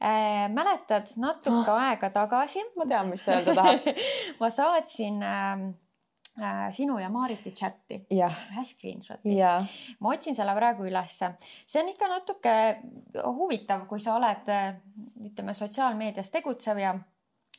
[0.00, 0.48] äh,.
[0.52, 1.82] mäletad natuke oh.
[1.88, 3.88] aega tagasi ma tean, mis ta öelda tahab.
[4.40, 5.66] ma saatsin äh,
[6.40, 9.36] äh, sinu ja Maariti chati, jah, ühe screenshot'i.
[10.00, 11.34] ma otsin selle praegu ülesse.
[11.66, 12.56] see on ikka natuke
[13.24, 14.52] huvitav, kui sa oled,
[15.30, 16.98] ütleme sotsiaalmeedias tegutsev ja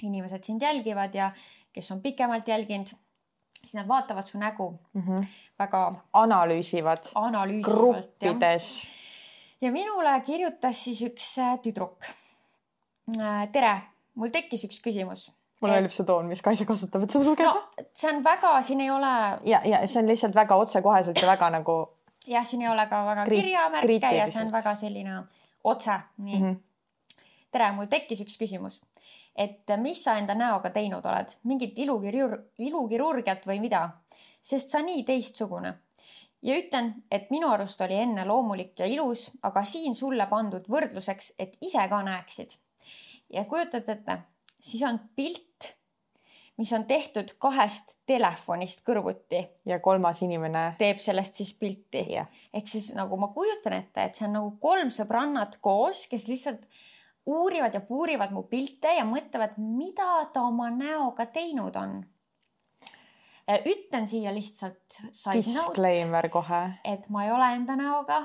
[0.01, 1.31] inimesed sind jälgivad ja
[1.73, 2.87] kes on pikemalt jälginud,
[3.61, 4.79] siis nad vaatavad su nägu
[5.59, 5.99] väga Mhm.
[6.13, 7.75] analüüsivad analüüsivalt.
[8.19, 8.87] gruppides.
[9.61, 12.05] ja minule kirjutas siis üks äh, tüdruk.
[13.51, 13.81] tere,
[14.15, 15.31] mul tekkis üks küsimus.
[15.61, 18.81] mulle meeldib see toon, mis Kaisa kasutab, et seda lugeda no see on väga, siin
[18.81, 19.11] ei ole
[19.45, 21.75] ja, ja see on lihtsalt väga otsekoheselt ja väga nagu
[22.27, 25.23] jah, siin ei ole ka väga Kriit- kirjamärke ja see on väga selline
[25.63, 26.45] otse, nii mm.
[26.45, 27.25] mm -hmm.
[27.51, 28.81] tere, mul tekkis üks küsimus,
[29.35, 33.87] et mis sa enda näoga teinud oled, mingit ilukirur-, ilukirurgiat või mida,
[34.43, 35.73] sest sa nii teistsugune.
[36.41, 41.33] ja ütlen, et minu arust oli enne loomulik ja ilus, aga siin sulle pandud võrdluseks,
[41.39, 42.57] et ise ka näeksid.
[43.29, 44.17] ja kujutad ette,
[44.59, 45.75] siis on pilt,
[46.57, 50.75] mis on tehtud kahest telefonist kõrvuti, ja kolmas inimene.
[50.77, 54.55] teeb sellest siis pilti jah, ehk siis nagu ma kujutan ette, et see on nagu
[54.59, 56.67] kolm sõbrannat koos, kes lihtsalt
[57.25, 62.01] uurivad ja puurivad mu pilte ja mõtlevad, mida ta oma näoga teinud on.
[63.67, 68.21] ütlen siia lihtsalt side note, disclaimer kohe et ma ei ole enda näoga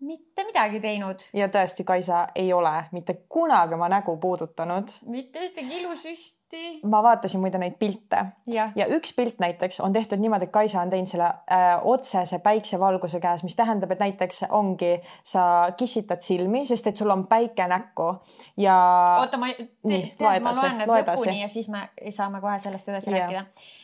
[0.00, 4.88] mitte midagi teinud, ja tõesti, Kaisa ei ole mitte kunagi oma nägu puudutanud.
[5.06, 6.62] mitte ühtegi ilusüsti.
[6.88, 10.80] ma vaatasin muide neid pilte jah, ja üks pilt näiteks on tehtud niimoodi, et Kaisa
[10.80, 16.64] on teinud selle äh, otsese päiksevalguse käes, mis tähendab, et näiteks ongi, sa kissitad silmi,
[16.66, 18.14] sest et sul on päike näkku
[18.56, 18.78] ja
[19.20, 23.20] oota, ma, tead, ma loen need lõpuni ja siis me saame kohe sellest edasi Jah.
[23.20, 23.78] rääkida.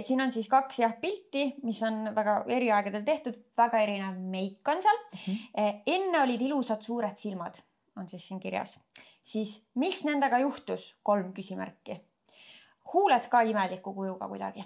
[0.00, 4.68] Siin on siis kaks jah pilti, mis on väga eri aegadel tehtud, väga erinev meik
[4.68, 5.32] on seal mm.
[5.34, 5.82] -hmm.
[5.86, 7.58] enne olid ilusad suured silmad,
[7.96, 8.78] on siis siin kirjas,
[9.24, 12.00] siis mis nendega juhtus, kolm küsimärki.
[12.92, 14.64] huuled ka imeliku kujuga kuidagi.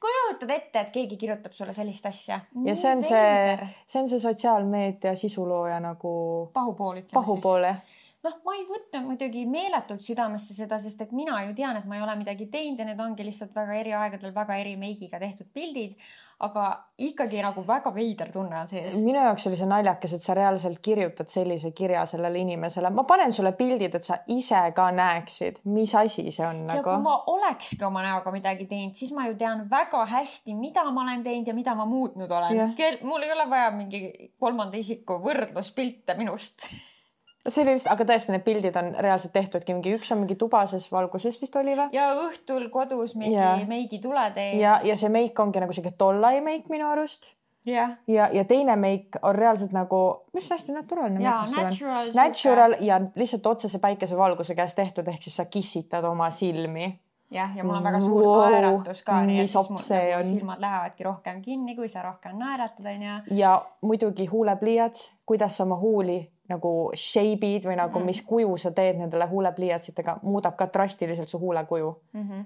[0.00, 2.40] kujutad ette, et keegi kirjutab sulle sellist asja?
[2.64, 7.96] ja see on see, see on see sotsiaalmeedia sisulooja nagu pahupool ütleme pahupool siis.
[8.26, 11.98] Noh, ma ei võtnud muidugi meeletult südamesse seda, sest et mina ju tean, et ma
[11.98, 15.50] ei ole midagi teinud ja need ongi lihtsalt väga eri aegadel väga eri meigiga tehtud
[15.54, 15.94] pildid.
[16.38, 16.64] aga
[17.02, 18.94] ikkagi nagu väga veider tunne on sees.
[19.02, 23.32] minu jaoks oli see naljakas, et sa reaalselt kirjutad sellise kirja sellele inimesele, ma panen
[23.34, 26.84] sulle pildid, et sa ise ka näeksid, mis asi see on ja nagu.
[26.86, 31.02] kui ma olekski oma näoga midagi teinud, siis ma ju tean väga hästi, mida ma
[31.06, 36.14] olen teinud ja mida ma muutnud olen mul ei ole vaja mingi kolmanda isiku võrdluspilte
[36.18, 36.68] minust
[37.46, 40.88] see oli lihtsalt, aga tõesti, need pildid on reaalselt tehtudki mingi, üks on mingi tubases
[40.92, 41.88] valguses vist oli või?
[41.94, 43.56] ja õhtul kodus mingi Jaa.
[43.68, 44.60] meigitulede ees.
[44.62, 47.32] ja, ja see meik ongi nagu sihuke tollai meik minu arust
[47.68, 52.12] jah, ja, ja teine meik on reaalselt nagu, mis hästi naturaalne ja natural.
[52.14, 56.98] Natural ja lihtsalt otsese päikesevalguse käes tehtud, ehk siis sa kissitad oma silmi.
[57.30, 60.60] jah, ja mul on väga suur Wow, naeratus ka, nii et siis mul nagu silmad
[60.64, 63.36] lähevadki rohkem kinni, kui sa rohkem naeratad, onju.
[63.36, 68.06] ja muidugi huulepliiats, kuidas sa oma huuli nagu shape'id või nagu Mm.
[68.06, 71.96] mis kuju sa teed nendele huulepliiatsitega, muudab ka drastiliselt su huulekuju.
[72.12, 72.40] Mhm.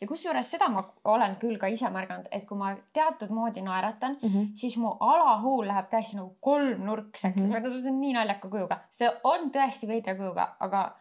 [0.00, 4.16] ja kusjuures seda ma olen küll ka ise märganud, et kui ma teatud moodi naeratan,
[4.22, 4.46] Mm -hmm.
[4.54, 7.52] siis mu alahuul läheb täiesti nagu kolmnurkseks mm.
[7.52, 7.82] -hmm.
[7.82, 10.96] see on nii naljaka kujuga, see on tõesti veidra kujuga, aga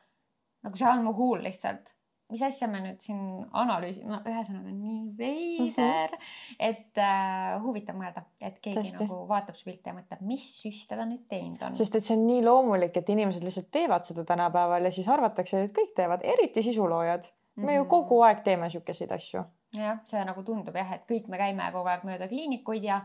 [0.64, 1.99] nagu see on mu huul lihtsalt.
[2.30, 3.22] Mis asja me nüüd siin
[3.58, 6.56] analüüsime, ühesõnaga nii veider mm, -hmm.
[6.70, 9.04] et äh, huvitav mõelda, et keegi Tõesti.
[9.08, 11.76] Nagu vaatab su pilte ja mõtleb, mis süste ta nüüd teinud on.
[11.76, 15.64] sest et see on nii loomulik, et inimesed lihtsalt teevad seda tänapäeval ja siis arvatakse,
[15.64, 17.24] et kõik teevad, eriti sisuloojad.
[17.56, 17.90] me ju Mhm.
[17.90, 19.44] kogu aeg teeme siukseid asju.
[19.78, 23.02] jah, see nagu tundub jah, et kõik me käime kogu aeg mööda kliinikuid ja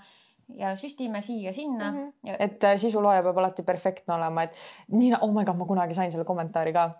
[0.56, 2.00] ja süstime siia-sinna Mhm.
[2.00, 2.12] mm.
[2.28, 4.52] ja et äh, sisulooja peab alati perfektne olema, et
[4.88, 6.90] nii, oh my god, ma kunagi sain selle kommentaari ka.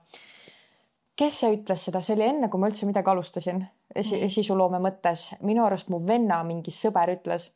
[1.17, 3.65] Kes see ütles seda, see oli enne, kui ma üldse midagi alustasin
[4.03, 4.31] si Nii.
[4.31, 5.29] sisuloome mõttes.
[5.43, 7.51] minu arust mu venna mingi sõber ütles,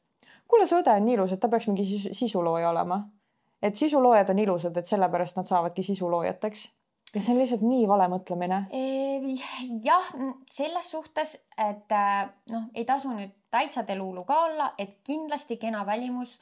[0.48, 3.02] kuule, su õde on nii ilus, et ta peaks mingi sisu, sisulooja olema.
[3.62, 6.68] et sisuloojad on ilusad, et sellepärast nad saavadki sisuloojateks.
[7.14, 8.66] ja see on lihtsalt nii vale mõtlemine.
[9.84, 10.12] Jah,
[10.50, 15.86] selles suhtes, et äh, noh, ei tasu nüüd täitsa deluulu ka olla, et kindlasti kena
[15.86, 16.38] välimus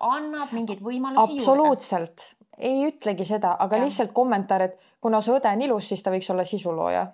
[0.00, 3.84] annab mingeid võimalusi absoluutselt, ei ütlegi seda, aga ja.
[3.84, 7.06] lihtsalt kommentaar, et kuna su õde on ilus, siis ta võiks olla sisulooja.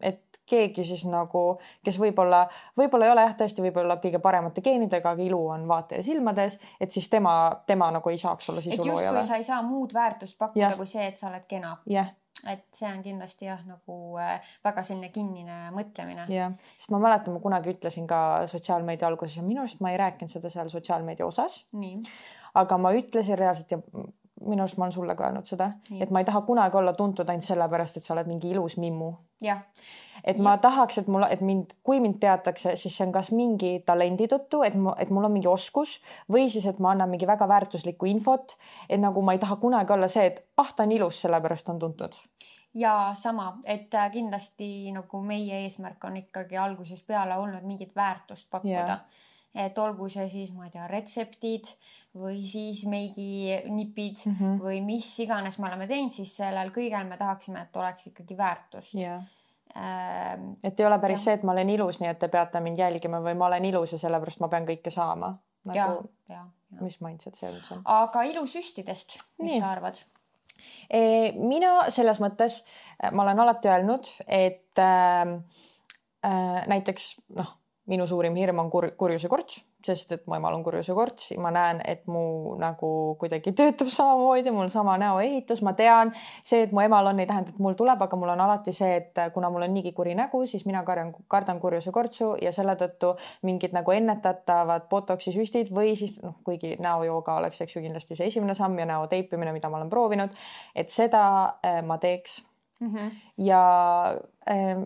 [0.00, 1.42] et keegi siis nagu,
[1.84, 2.44] kes võib-olla,
[2.78, 6.94] võib-olla ei ole jah, tõesti võib-olla kõige paremate geenidega, aga ilu on vaataja silmades, et
[6.94, 7.32] siis tema,
[7.66, 9.24] tema nagu ei saaks olla justkui sisulooja või?
[9.26, 10.76] sa ei saa muud väärtust pakkuda Jah.
[10.78, 11.76] kui see, et sa oled kena.
[11.90, 12.12] jah,
[12.52, 16.28] et see on kindlasti jah, nagu äh, väga selline kinnine mõtlemine.
[16.30, 18.20] jah, sest ma mäletan, ma kunagi ütlesin ka
[18.52, 21.64] sotsiaalmeedia alguses ja minu arust ma ei rääkinud seda seal sotsiaalmeedia osas,
[22.54, 23.82] aga ma ütlesin reaalselt ja
[24.44, 25.70] minu arust ma olen sulle ka öelnud seda,
[26.00, 29.14] et ma ei taha kunagi olla tuntud ainult sellepärast, et sa oled mingi ilus mimmu
[30.24, 33.72] et ma tahaks, et mul, et mind, kui mind teatakse, siis see on kas mingi
[33.86, 35.96] talendi tõttu, et mu, et mul on mingi oskus
[36.32, 38.56] või siis, et ma annan mingi väga väärtuslikku infot.
[38.88, 41.78] et nagu ma ei taha kunagi olla see, et ah, ta on ilus, sellepärast on
[41.78, 42.18] tuntud.
[42.74, 48.50] ja sama, et äh, kindlasti nagu meie eesmärk on ikkagi algusest peale olnud mingit väärtust
[48.50, 49.04] pakkuda Jah.
[49.54, 51.70] et olgu see siis, ma ei tea, retseptid
[52.16, 54.36] või siis meiginipid mm.
[54.36, 54.58] -hmm.
[54.62, 58.96] või mis iganes me oleme teinud, siis sellel kõigel me tahaksime, et oleks ikkagi väärtust
[59.00, 59.22] jah,
[59.76, 61.24] ähm, et ei ole päris Jah.
[61.24, 63.92] see, et ma olen ilus, nii et te peate mind jälgima või ma olen ilus
[63.92, 65.36] ja sellepärast ma pean kõike saama.
[65.74, 66.80] ja nagu,, ja, ja.
[66.80, 67.82] mis mindset see üldse on?
[67.84, 69.60] aga ilusüstidest, mis Nii.
[69.60, 70.00] sa arvad?
[70.90, 72.62] Eh, mina selles mõttes,
[73.12, 75.36] ma olen alati öelnud, et äh,
[76.24, 77.56] äh, näiteks noh,
[77.90, 81.52] minu suurim hirm on kur kurjuse korts, sest et mu emal on kurjuse korts, ma
[81.54, 86.12] näen, et mu nagu kuidagi töötab samamoodi, mul sama näoehitus, ma tean,
[86.44, 88.96] see, et mu emal on, ei tähenda, et mul tuleb, aga mul on alati see,
[89.00, 92.76] et kuna mul on niigi kuri nägu, siis mina karjan, kardan kurjuse kortsu ja selle
[92.80, 93.14] tõttu
[93.46, 98.32] mingid nagu ennetatavad botoksi süstid või siis noh, kuigi näojooga oleks, eks ju, kindlasti see
[98.32, 100.36] esimene samm ja näo teipimine, mida ma olen proovinud,
[100.74, 101.22] et seda
[101.64, 102.42] äh, ma teeks
[102.80, 103.10] Mm -hmm.
[103.38, 103.62] ja
[104.50, 104.76] äh,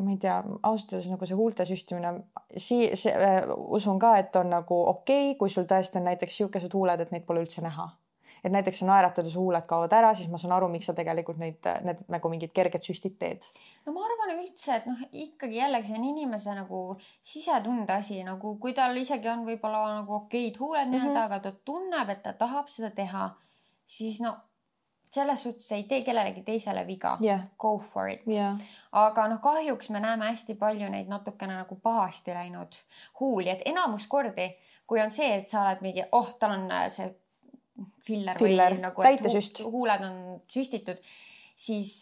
[0.00, 2.12] ma ei tea, ausalt öeldes nagu see huulte süstimine,
[2.56, 6.36] sii- see, äh, usun ka, et on nagu okei okay,, kui sul tõesti on näiteks
[6.42, 7.90] siukesed huuled, et neid pole üldse näha.
[8.44, 10.94] et näiteks sa naeratad ja su huuled kaovad ära, siis ma saan aru, miks sa
[10.96, 13.42] tegelikult neid, need nagu mingid kerged süstid teed.
[13.86, 18.54] no ma arvan üldse, et noh, ikkagi jällegi see on inimese nagu sisetunde asi, nagu
[18.58, 20.94] kui tal isegi on võib-olla nagu okeid huuled Mhm.
[20.94, 23.30] nii-öelda, aga ta tunneb, et ta tahab seda teha,
[23.86, 24.36] siis no
[25.10, 27.16] selles suhtes ei tee kellelegi teisele viga.
[27.20, 28.20] Jah, go for it.
[28.30, 28.58] Jah,
[28.92, 32.76] aga noh, kahjuks me näeme hästi palju neid natukene nagu pahasti läinud
[33.20, 34.46] huuli, et enamus kordi,
[34.86, 37.10] kui on see, et sa oled mingi, oh, tal on äh, see
[38.04, 39.62] filler, Filler, või nagu täitesüst.
[39.64, 40.16] hu huuled on
[40.50, 40.98] süstitud,
[41.56, 42.00] siis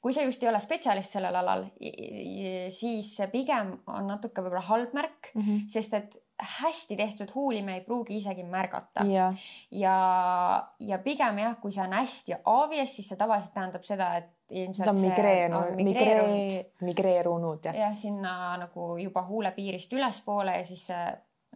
[0.00, 1.66] kui sa just ei ole spetsialist sellel alal,
[2.72, 5.66] siis pigem on natuke võib-olla halb märk, Mhm.
[5.68, 9.32] sest et hästi tehtud huuli me ei pruugi isegi märgata ja
[9.70, 9.94] ja,
[10.78, 14.88] ja pigem jah, kui see on hästi obvious, siis see tavaliselt tähendab seda, et ilmselt
[14.92, 17.78] on migreerunud, on migreerunud migree-, migreerunud jah.
[17.84, 21.06] jah, sinna nagu juba huulepiirist ülespoole ja siis see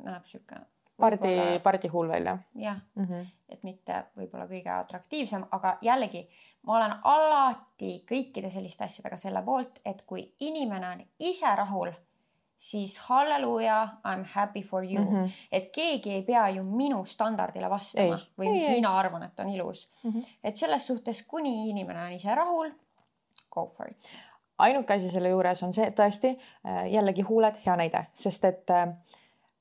[0.04, 0.62] näeb sihuke.
[1.00, 3.04] pardi, pardihuul välja jah, mm.
[3.04, 3.26] -hmm.
[3.48, 6.28] et mitte võib-olla kõige atraktiivsem, aga jällegi
[6.66, 11.92] ma olen alati kõikide selliste asjadega selle poolt, et kui inimene on ise rahul,
[12.58, 15.24] siis halleluuja, I m happy for you mm.
[15.24, 15.30] -hmm.
[15.52, 18.28] et keegi ei pea ju minu standardile vastama Ei.
[18.38, 20.24] või mis Ei, mina arvan, et on ilus Mm -hmm.
[20.44, 22.70] et selles suhtes, kuni inimene on ise rahul,
[23.50, 24.12] go for it.
[24.58, 28.88] ainuke asi selle juures on see, tõesti äh, jällegi huuled, hea näide, sest et äh,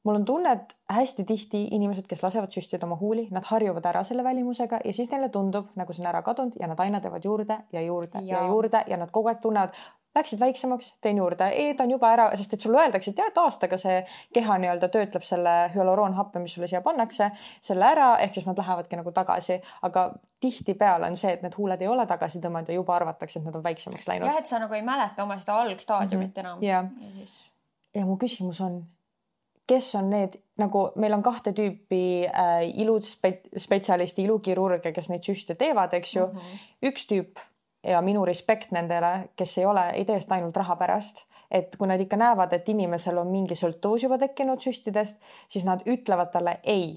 [0.03, 4.03] mul on tunne, et hästi tihti inimesed, kes lasevad süstida oma huuli, nad harjuvad ära
[4.03, 7.25] selle välimusega ja siis neile tundub, nagu see on ära kadunud ja nad aina teevad
[7.25, 9.73] juurde ja juurde ja, ja juurde ja nad kogu aeg tunnevad,
[10.15, 13.29] läksid väiksemaks, teen juurde, ei ta on juba ära, sest et sulle öeldakse, et jah,
[13.31, 14.01] et aastaga see
[14.33, 18.99] keha nii-öelda töötleb selle hüaloroonhappe, mis sulle siia pannakse, selle ära, ehk siis nad lähevadki
[18.99, 20.11] nagu tagasi, aga
[20.43, 23.55] tihtipeale on see, et need huuled ei ole tagasi tõmmanud ja juba arvatakse, et nad
[23.57, 26.45] on väiksemaks läinud jah, et sa nagu ei mäleta oma seda algstaadiumit mm -hmm.
[26.45, 26.63] enam.
[26.63, 26.83] Jaa.
[27.07, 27.53] ja siis
[27.95, 28.83] ja mu küsimus on,
[29.69, 35.93] kes on need nagu meil on kahte tüüpi äh, iluspetsialisti, ilukirurge, kes neid süste teevad,
[35.93, 36.37] eks ju mm.
[36.37, 36.69] -hmm.
[36.89, 37.41] üks tüüp
[37.83, 41.87] ja minu respekt nendele, kes ei ole, ei tee seda ainult raha pärast, et kui
[41.87, 46.59] nad ikka näevad, et inimesel on mingi sõltuvus juba tekkinud süstidest, siis nad ütlevad talle
[46.63, 46.95] ei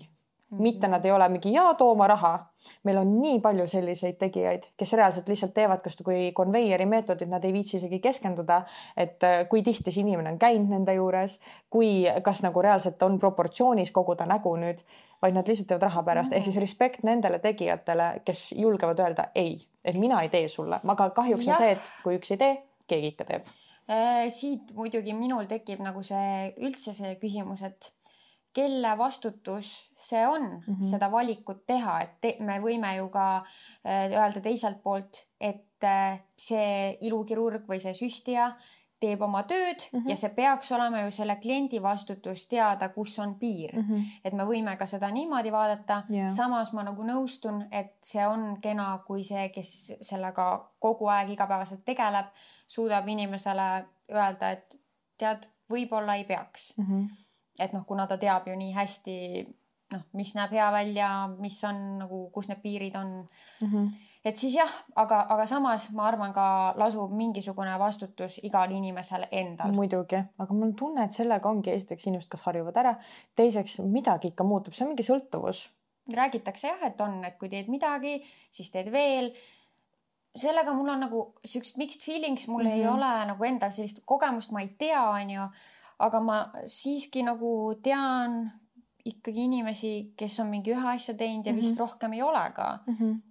[0.51, 0.63] Mhm.
[0.63, 2.47] mitte nad ei ole mingi jaa, too oma raha.
[2.85, 7.53] meil on nii palju selliseid tegijaid, kes reaalselt lihtsalt teevad kasvõi konveieri meetodit, nad ei
[7.55, 8.65] viitsi isegi keskenduda,
[8.97, 11.39] et äh, kui tihti see inimene on käinud nende juures,
[11.71, 14.83] kui, kas nagu reaalselt on proportsioonis kogu ta nägu nüüd,
[15.23, 16.39] vaid nad lihtsalt teevad raha pärast mm, -hmm.
[16.39, 21.11] ehk siis respekt nendele tegijatele, kes julgevad öelda ei, et mina ei tee sulle, aga
[21.11, 21.57] kahjuks Jah.
[21.57, 23.47] on see, et kui üks ei tee, keegi ikka teeb.
[23.91, 27.93] Äh, siit muidugi minul tekib nagu see üldse see küsimus, et
[28.57, 30.63] kelle vastutus see on mm.
[30.75, 30.89] -hmm.
[30.91, 36.21] seda valikut teha, et te, me võime ju ka äh, öelda teiselt poolt, et äh,
[36.37, 38.55] see ilukirurg või see süstija
[39.01, 39.99] teeb oma tööd mm.
[39.99, 40.09] -hmm.
[40.11, 43.83] ja see peaks olema ju selle kliendi vastutus teada, kus on piir mm.
[43.89, 44.05] -hmm.
[44.25, 46.31] et me võime ka seda niimoodi vaadata Jah.
[46.31, 51.85] samas ma nagu nõustun, et see on kena, kui see, kes sellega kogu aeg igapäevaselt
[51.85, 52.27] tegeleb,
[52.69, 53.69] suudab inimesele
[54.13, 54.81] öelda, et
[55.19, 56.75] tead, võib-olla ei peaks.
[57.61, 59.15] Et noh, kuna ta teab ju nii hästi
[59.93, 63.27] noh, mis näeb hea välja, mis on nagu, kus need piirid on,
[64.25, 69.71] et siis jah, aga, aga samas ma arvan ka lasub mingisugune vastutus igal inimesel endal.
[69.73, 72.97] muidugi, aga mul on tunne, et sellega ongi esiteks inimesed kas harjuvad ära,
[73.37, 75.69] teiseks midagi ikka muutub, see on mingi sõltuvus.
[76.13, 79.33] räägitakse jah, et on, et kui teed midagi, siis teed veel.
[80.37, 82.75] sellega mul on nagu siuksed mixed feelings, mul mm -hmm.
[82.75, 82.95] ei Mhm.
[82.95, 85.49] ole nagu endal sellist kogemust, ma ei tea, onju.
[85.99, 88.51] Aga ma siiski nagu tean
[89.07, 91.63] ikkagi inimesi, kes on mingi ühe asja teinud ja mm -hmm.
[91.63, 91.81] vist Mhm.
[91.81, 92.79] rohkem ei ole ka.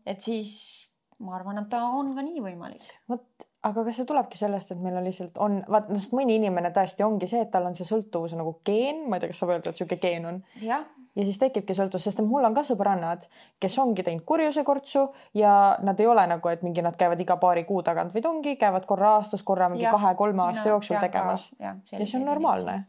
[0.06, 2.84] et siis ma arvan, et ta on ka nii võimalik.
[3.10, 3.26] vot,
[3.64, 7.06] aga kas see tulebki sellest, et meil on lihtsalt on, vaat, sest mõni inimene tõesti
[7.06, 9.70] ongi see, et tal on see sõltuvus nagu geen, ma ei tea, kas saab öelda,
[9.70, 13.28] et sihuke geen on jah, ja siis tekibki sõltuvus, sest et mul on ka sõbrannad,
[13.62, 15.06] kes ongi teinud kurjusekortsu
[15.40, 18.56] ja nad ei ole nagu, et mingi nad käivad iga paari kuu tagant, vaid ongi,
[18.62, 21.50] käivad korra aastas, korra mingi Jah, kahe-kolme aasta jooksul tegemas.
[21.60, 22.84] ja see on normaalne.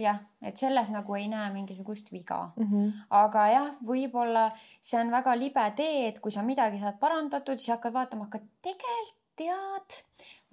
[0.00, 2.92] jah, et selles nagu ei näe mingisugust viga Mm -hmm.
[3.10, 7.68] aga jah, võib-olla see on väga libe tee, et kui sa midagi saad parandatud, siis
[7.68, 10.00] hakkad vaatama, aga tegelikult tead,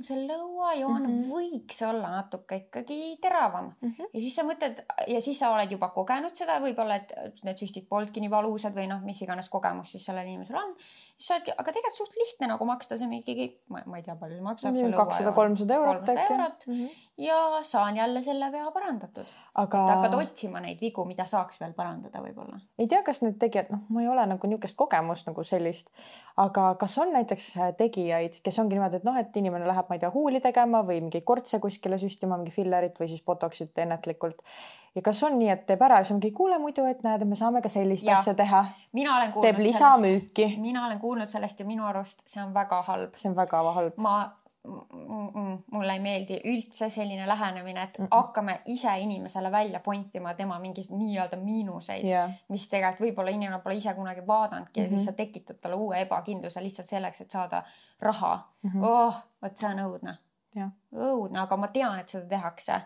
[0.05, 1.13] see lõuajoon mm.
[1.13, 1.29] -hmm.
[1.31, 4.10] võiks olla natuke ikkagi teravam Mm -hmm.
[4.13, 7.88] ja siis sa mõtled ja siis sa oled juba kogenud seda võib-olla, et need süstid
[7.89, 10.75] polnudki nii valusad või noh, mis iganes kogemus siis sellel inimesel on.
[11.17, 14.15] Siis sa oledki, aga tegelikult suht lihtne nagu maksta see mingi, ma, ma ei tea,
[14.19, 14.77] palju see maksab.
[14.97, 16.67] kakssada, kolmsada eurot 300 äkki eurot.
[16.67, 16.73] mm.
[16.73, 17.08] -hmm.
[17.25, 19.25] ja saan jälle selle vea parandatud.
[19.56, 22.60] aga hakkad otsima neid vigu, mida saaks veel parandada võib-olla.
[22.80, 25.89] ei tea, kas need tegijad, noh, ma ei ole nagu niisugust kogemust nagu sellist,
[26.38, 29.97] aga kas on näiteks äh, tegijaid, kes ongi niimoodi, et noh, et inimene läheb, ma
[29.97, 34.43] ei tea, huuli tegema või mingi kortse kuskile süstima, mingi fillerit või siis botox'it ennetlikult.
[34.95, 37.36] ja kas on nii, et teeb ära ja siis ongi, kuule muidu, et näed, me
[37.36, 38.21] saame ka sellist Jah.
[38.21, 40.47] asja teha, mina olen teeb kuulnud sellest, lisamüüki.
[40.62, 43.15] mina olen kuulnud sellest ja minu arust see on väga halb.
[43.15, 43.98] see on väga halb.
[43.98, 44.17] ma,
[45.72, 48.06] mulle ei meeldi üldse selline lähenemine, et mm.
[48.06, 48.08] -mm.
[48.12, 53.76] hakkame ise inimesele välja pontima tema mingis nii-öelda miinuseid, jah, mis tegelikult võib-olla inimene pole
[53.76, 54.86] ise kunagi vaadanudki mm -hmm.
[54.86, 55.06] ja siis Mhm.
[55.06, 57.63] sa tekitad talle uue ebakindluse lihtsalt selleks, et saada
[58.00, 58.70] raha mm.
[58.70, 58.86] -hmm.
[58.86, 60.17] oh, vot see on õudne
[60.56, 60.72] Jah..
[60.93, 62.82] õudne, aga ma tean, et seda tehakse.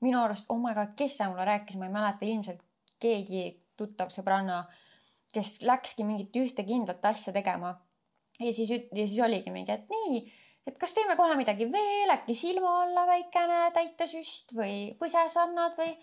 [0.00, 2.60] minu arust, oh my god, kes see mulle rääkis, ma ei mäleta, ilmselt
[3.00, 4.64] keegi tuttav sõbranna,
[5.34, 7.74] kes läkski mingit ühte kindlat asja tegema.
[8.40, 10.20] ja siis, ja siis oligi mingi, et nii,
[10.68, 15.96] et kas teeme kohe midagi veel, äkki silma alla väikene täitesüst või põsesannad või.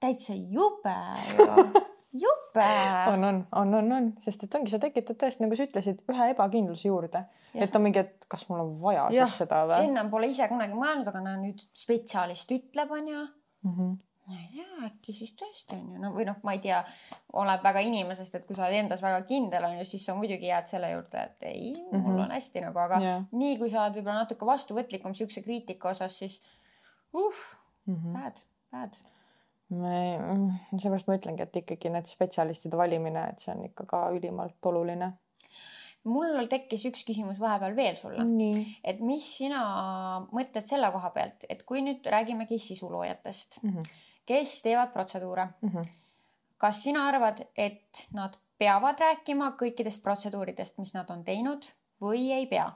[0.00, 0.98] täitsa jube
[1.36, 1.46] ju
[2.24, 2.68] jube.
[3.12, 6.30] on, on, on, on, on, sest et ongi, sa tekitad tõesti, nagu sa ütlesid, ühe
[6.32, 7.24] ebakindluse juurde.
[7.54, 9.26] et on mingi, et kas mul on vaja ja.
[9.26, 9.88] siis seda või?
[9.88, 13.72] ennem pole ise kunagi mõelnud, aga näe nüüd spetsialist ütleb, onju mm.
[13.72, 13.96] -hmm
[14.28, 16.82] ma ei tea, äkki siis tõesti on ju, no või noh, ma ei tea,
[17.32, 20.50] oleneb väga inimesest, et kui sa oled endas väga kindel on ju, siis sa muidugi
[20.50, 22.02] jääd selle juurde, et ei mm, -hmm.
[22.04, 22.24] mul mhm.
[22.26, 23.28] on hästi nagu, aga yeah.
[23.32, 26.42] nii kui sa oled võib-olla natuke vastuvõtlikum siukse kriitika osas, siis
[27.12, 27.32] uh
[27.86, 28.12] mm, -hmm.
[28.12, 29.00] bad, bad
[29.68, 30.00] me,
[30.78, 35.12] seepärast ma ütlengi, et ikkagi need spetsialistide valimine, et see on ikka ka ülimalt oluline.
[36.08, 38.24] mul tekkis üks küsimus vahepeal veel sulle.
[38.84, 39.62] et mis sina
[40.32, 43.90] mõtled selle koha pealt, et kui nüüd räägimegi sisuloojatest mm, -hmm.
[44.28, 45.88] Kes teevad protseduure mm, -hmm.
[46.58, 51.64] kas sina arvad, et nad peavad rääkima kõikidest protseduuridest, mis nad on teinud
[52.02, 52.70] või ei pea?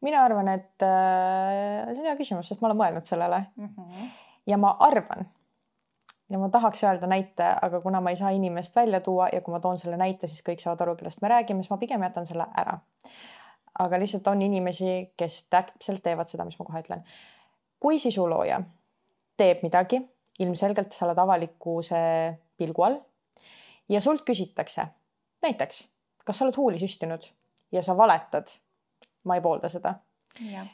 [0.00, 3.74] mina arvan, et äh, see on hea küsimus, sest ma olen mõelnud sellele mm.
[3.76, 4.08] -hmm.
[4.46, 5.28] ja ma arvan
[6.30, 9.52] ja ma tahaks öelda näite, aga kuna ma ei saa inimest välja tuua ja kui
[9.52, 12.26] ma toon selle näite, siis kõik saavad aru, kellest me räägime, siis ma pigem jätan
[12.26, 12.78] selle ära.
[13.78, 17.04] aga lihtsalt on inimesi, kes täpselt teevad seda, mis ma kohe ütlen.
[17.80, 18.60] kui sisulooja
[19.36, 20.02] teeb midagi,
[20.40, 22.00] ilmselgelt sa oled avalikkuse
[22.58, 22.98] pilgu all.
[23.88, 24.86] Ja sult küsitakse
[25.42, 25.82] näiteks,
[26.24, 27.26] kas sa oled huuli süstinud
[27.72, 28.48] ja sa valetad.
[29.24, 29.94] ma ei poolda seda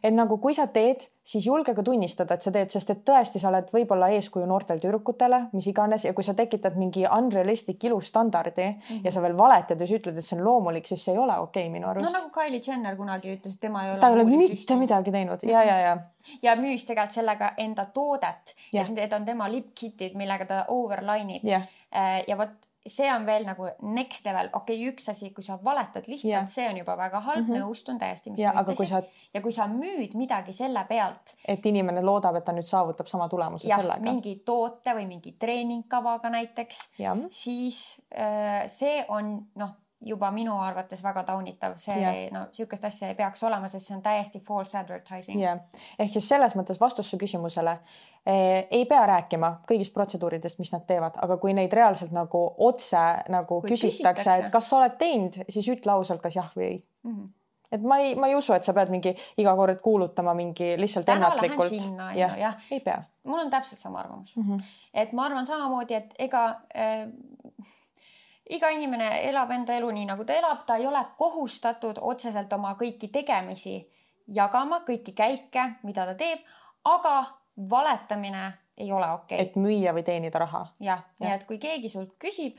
[0.03, 3.41] et nagu, kui sa teed, siis julge ka tunnistada, et sa teed, sest et tõesti,
[3.43, 8.67] sa oled võib-olla eeskuju noortele tüdrukutele, mis iganes ja kui sa tekitad mingi unrealistic ilustandardi
[8.67, 9.01] mm -hmm.
[9.05, 11.39] ja sa veel valetad ja sa ütled, et see on loomulik, siis see ei ole
[11.39, 12.07] okei okay, minu arust.
[12.07, 14.01] no nagu Kylie Jenner kunagi ütles, et tema ei ole.
[14.01, 14.77] ta ei ole mitte süsti.
[14.77, 15.99] midagi teinud ja, ja, ja.
[16.43, 21.45] ja müüs tegelikult sellega enda toodet, et need on tema lipkit'id, millega ta overline ib.
[21.97, 25.59] Äh, ja vot see on veel nagu next level, okei okay,, üks asi, kui sa
[25.63, 27.65] valetad lihtsalt, see on juba väga halb mm, -hmm.
[27.65, 28.89] nõustun täiesti, mis ja, sa ütlesid.
[28.89, 29.31] Sa...
[29.35, 31.35] ja kui sa müüd midagi selle pealt.
[31.49, 34.03] et inimene loodab, et ta nüüd saavutab sama tulemuse jah, sellega.
[34.03, 36.89] mingi toote või mingi treeningkavaga näiteks,
[37.31, 39.75] siis äh, see on noh
[40.05, 42.19] juba minu arvates väga taunitav, see yeah.
[42.33, 45.41] no sihukest asja ei peaks olema, sest see on täiesti false advertising.
[45.41, 45.63] yeah.,
[45.99, 47.79] ehk siis selles mõttes vastus su küsimusele
[48.27, 53.07] eh, ei pea rääkima kõigist protseduuridest, mis nad teevad, aga kui neid reaalselt nagu otse
[53.33, 56.69] nagu kui küsitakse, küsitakse., et kas sa oled teinud, siis ütle ausalt, kas jah või
[56.69, 57.17] ei mm.
[57.17, 57.35] -hmm
[57.73, 59.11] et ma ei, ma ei usu, et sa pead mingi
[59.43, 61.73] iga kord kuulutama mingi lihtsalt Täna ennatlikult.
[62.15, 63.03] jah ja., ei pea.
[63.25, 64.43] mul on täpselt sama arvamus mm.
[64.43, 64.63] -hmm.
[64.95, 66.45] et ma arvan samamoodi, et ega
[66.77, 67.09] äh,
[68.51, 72.75] iga inimene elab enda elu nii, nagu ta elab, ta ei ole kohustatud otseselt oma
[72.79, 73.79] kõiki tegemisi
[74.27, 76.45] jagama, kõiki käike, mida ta teeb,
[76.85, 77.17] aga
[77.71, 79.47] valetamine ei ole okei okay..
[79.47, 80.67] et müüa või teenida raha.
[80.81, 82.59] jah ja., nii et kui keegi sult küsib,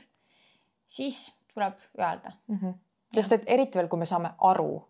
[0.88, 2.58] siis tuleb öelda mm.
[2.58, 2.78] -hmm.
[3.14, 4.82] sest et eriti veel, kui me saame aru,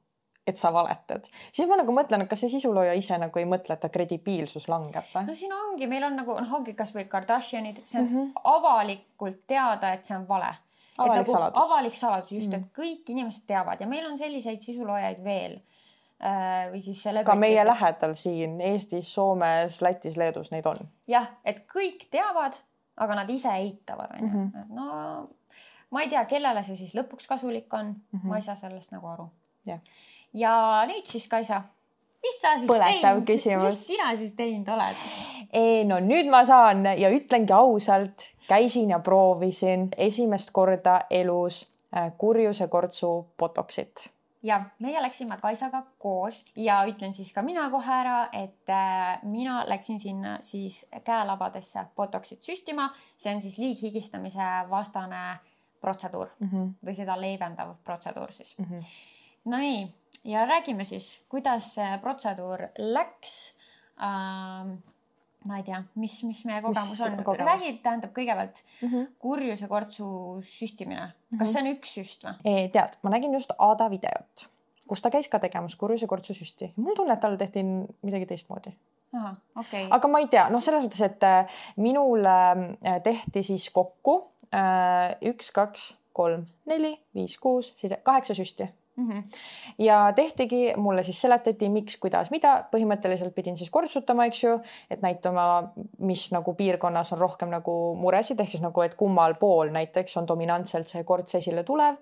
[0.46, 3.74] et sa valetad, siis ma nagu mõtlen, et kas see sisulooja ise nagu ei mõtle,
[3.74, 5.26] et ta kredibiilsus langeb või?
[5.26, 8.32] no siin ongi, meil on nagu noh, ongi kasvõi Kardashianid, see on mm -hmm.
[8.44, 10.54] avalikult teada, et see on vale
[10.98, 11.62] avalik nagu saladus.
[11.62, 15.58] avalik saladus, just mm., et kõik inimesed teavad ja meil on selliseid sisuloojaid veel
[16.22, 20.82] äh, või siis ka meie lähedal siin Eestis, Soomes, Lätis, Leedus neid on.
[21.10, 22.58] jah, et kõik teavad,
[22.98, 24.44] aga nad ise eitavad, onju.
[24.44, 24.74] Mhm.
[24.74, 24.88] no
[25.90, 28.28] ma ei tea, kellele see siis lõpuks kasulik on mm, -hmm.
[28.28, 29.28] ma ei saa sellest nagu aru.
[30.32, 31.62] ja nüüd siis, Kaisa,
[32.22, 35.06] mis sa siis Põletav teinud, mis sina siis teinud oled?
[35.88, 43.26] no nüüd ma saan ja ütlengi ausalt käisin ja proovisin esimest korda elus äh, kurjusekortsu
[43.38, 44.08] botoxit
[44.42, 49.62] ja meie läksime Kaisaga koos ja ütlen siis ka mina kohe ära, et äh, mina
[49.66, 52.88] läksin sinna siis käelabadesse botoxit süstima,
[53.18, 55.38] see on siis liighigistamise vastane
[55.80, 56.74] protseduur mm -hmm.
[56.86, 58.64] või seda leevendav protseduur siis mm.
[58.64, 58.84] -hmm.
[59.44, 59.94] Nonii
[60.24, 63.54] ja räägime siis, kuidas see protseduur läks
[64.02, 64.74] ähm,
[65.46, 67.18] ma ei tea, mis, mis meie kogemus mis on.
[67.38, 69.08] räägi, tähendab kõigepealt mm -hmm.
[69.22, 70.06] kurjuse kortsu
[70.42, 71.12] süstimine mm.
[71.12, 71.38] -hmm.
[71.38, 72.70] kas see on üks süst või?
[72.72, 74.48] tead, ma nägin just Aada videot,
[74.88, 76.72] kus ta käis ka tegemas kurjuse kortsu süsti.
[76.76, 77.62] mul tunne, et tal tehti
[78.02, 78.74] midagi teistmoodi.
[79.12, 79.86] okei okay..
[79.90, 85.14] aga ma ei tea, noh, selles mõttes, et äh, minul äh, tehti siis kokku äh,
[85.22, 88.68] üks, kaks, kolm, neli, viis, kuus, seitse, kaheksa süsti.
[88.98, 89.22] Mm -hmm.
[89.78, 94.56] ja tehtigi, mulle siis seletati, miks, kuidas, mida, põhimõtteliselt pidin siis kortsutama, eks ju,
[94.90, 95.44] et näitama,
[95.98, 100.26] mis nagu piirkonnas on rohkem nagu muresid, ehk siis nagu, et kummal pool näiteks on
[100.28, 101.94] dominantselt see korts esile tulev.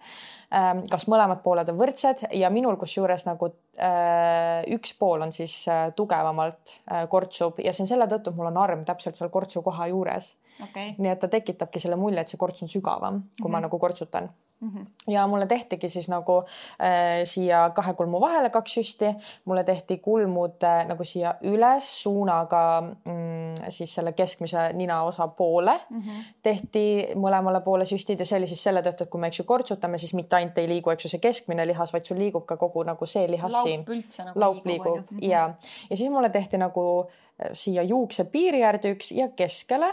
[0.55, 2.25] Ähm, kas mõlemad pooled on võrdsed?
[2.33, 7.61] Ja minul kusjuures nagu äh, üks pool on siis äh, tugevamalt äh, kortsub.
[7.61, 10.95] Ja see on selle tõttu, et mul on arm täpselt seal kortsu koha juures okay..
[10.99, 13.51] nii et ta tekitabki selle mulje, et see korts on sügavam, kui mm -hmm.
[13.51, 13.69] ma mhm.
[13.69, 14.31] nagu kortsutan
[14.61, 15.13] Mm -hmm.
[15.13, 20.63] ja mulle tehtigi siis nagu äh, siia kahe kulmu vahele kaks süsti, mulle tehti kulmud
[20.63, 26.01] äh, nagu siia üles suunaga mm, siis selle keskmise ninaosa poole mm.
[26.01, 26.25] -hmm.
[26.43, 29.45] tehti mõlemale poole süstid ja see oli siis selle tõttu, et kui me, eks ju,
[29.45, 32.57] kortsutame, siis mitte ainult ei liigu, eks ju, see keskmine lihas, vaid sul liigub ka
[32.57, 33.85] kogu nagu see lihas laup siin.
[34.25, 35.29] nagu laup liigub ju.
[35.29, 35.55] ja,
[35.91, 39.93] ja siis mulle tehti nagu äh, siia juukse piiri äärde üks ja keskele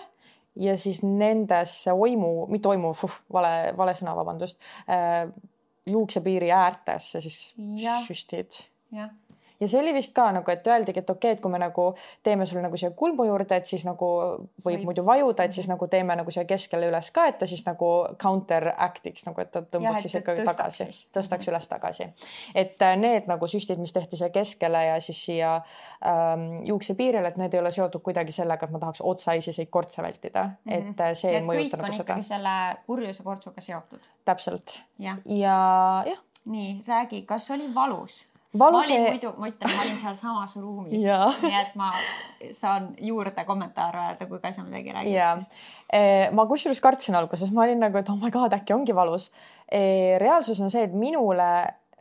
[0.56, 2.94] ja siis nendesse oimu, mitte oimu,
[3.34, 5.26] vale, vale sõna, vabandust äh,,
[5.90, 8.04] juuksepiiri äärtesse siis Jah.
[8.08, 8.62] süstid
[8.94, 9.12] jah,
[9.64, 11.88] ja see oli vist ka nagu, et öeldigi, et okei okay,, et kui me nagu
[12.24, 14.12] teeme sulle nagu siia kulmu juurde, et siis nagu
[14.66, 14.86] võib, Võib.
[14.90, 17.92] muidu vajuda, et siis nagu teeme nagu siia keskele üles ka, et ta siis nagu
[18.22, 21.54] counter act'iks nagu, et ta tõmbaks siis ikkagi tagasi tõstaks Mhm.
[21.54, 22.08] üles tagasi.
[22.56, 25.54] et äh, need nagu süstid, mis tehti siia keskele ja siis siia
[26.06, 30.04] ähm, juuksepiirile, et need ei ole seotud kuidagi sellega, et ma tahaks otsaisi neid kortse
[30.04, 30.92] vältida mm, -hmm.
[30.92, 32.58] et äh, see ei et kõik mõjuta nagu seda selle
[32.88, 34.12] kurjuse kortsuga seotud.
[34.26, 38.33] täpselt jah, ja jah, nii räägi, kas oli valus?
[38.60, 41.06] Valus ma olin muidu, ma ütlen, ma olin sealsamas ruumis,
[41.46, 41.92] nii et ma
[42.54, 45.52] saan juurde kommentaare öelda, kui Kaisa midagi räägib ja siis.
[46.36, 49.32] ma kusjuures kartsin alguses, ma olin nagu, et oh my god, äkki ongi valus.
[50.22, 51.50] reaalsus on see, et minule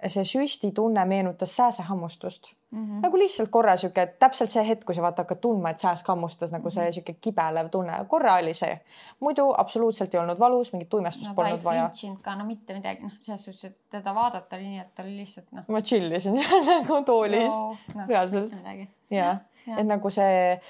[0.09, 2.79] see süstitunne meenutas sääsehammustust mm.
[2.79, 2.91] Mhm.
[2.91, 3.03] -hmm.
[3.03, 6.53] nagu lihtsalt korra sihuke, täpselt see hetk, kui sa vaata hakkad tundma, et sääsk hammustas
[6.53, 8.81] nagu see sihuke kibelev tunne, korra oli see.
[9.21, 11.91] muidu absoluutselt ei olnud valus, mingit tuimestust no polnud vaja.
[12.23, 15.17] ka, no mitte midagi, noh, selles suhtes, et teda vaadata oli nii, et ta oli
[15.17, 15.65] lihtsalt noh.
[15.69, 17.53] ma chill isin seal nagu toolis
[17.95, 18.51] no, reaalselt.
[18.51, 18.89] mitte midagi.
[19.11, 19.37] ja,
[19.67, 19.79] jah.
[19.79, 20.61] et nagu see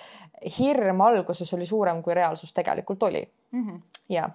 [0.59, 3.69] hirm alguses oli suurem, kui reaalsus tegelikult oli mm.
[3.69, 3.81] -hmm.
[4.09, 4.31] ja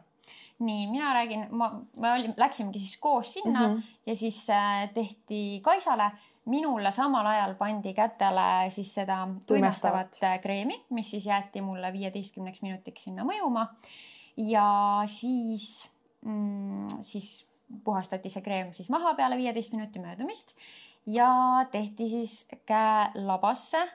[0.60, 3.76] nii, mina räägin, ma, me olime, läksimegi siis koos sinna mm.
[3.76, 3.84] -hmm.
[4.06, 6.12] ja siis äh, tehti Kaisale,
[6.46, 12.62] minule samal ajal pandi kätele siis seda tuimestavat äh, kreemi, mis siis jäeti mulle viieteistkümneks
[12.62, 13.68] minutiks sinna mõjuma.
[14.38, 15.90] ja siis
[16.22, 17.48] mm,, siis
[17.84, 20.56] puhastati see kreem siis maha peale viieteist minuti möödumist
[21.06, 23.88] ja tehti siis käelabasse.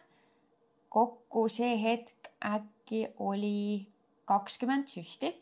[0.88, 3.86] kokku see hetk äkki oli
[4.24, 5.41] kakskümmend süsti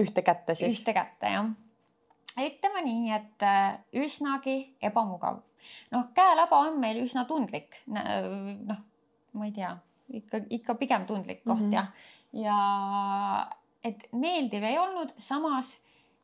[0.00, 0.80] ühte kätte siis.
[0.80, 1.50] ühte kätte jah.
[2.40, 5.42] ütleme nii, et äh, üsnagi ebamugav.
[5.94, 8.82] noh, käelaba on meil üsna tundlik, noh,
[9.34, 9.72] ma ei tea,
[10.20, 11.70] ikka, ikka pigem tundlik koht mm.
[11.70, 11.74] -hmm.
[11.74, 11.88] jah.
[12.32, 13.48] ja
[13.84, 15.78] et meeldiv ei olnud, samas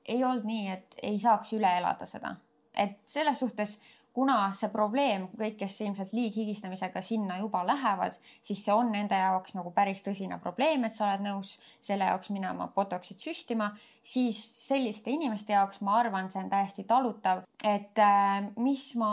[0.05, 2.35] ei olnud nii, et ei saaks üle elada seda,
[2.75, 3.79] et selles suhtes
[4.13, 9.55] kuna see probleem, kõik, kes ilmselt liighigistamisega sinna juba lähevad, siis see on nende jaoks
[9.55, 13.71] nagu päris tõsine probleem, et sa oled nõus selle jaoks minema botox'it süstima,
[14.03, 19.13] siis selliste inimeste jaoks ma arvan, see on täiesti talutav, et äh, mis ma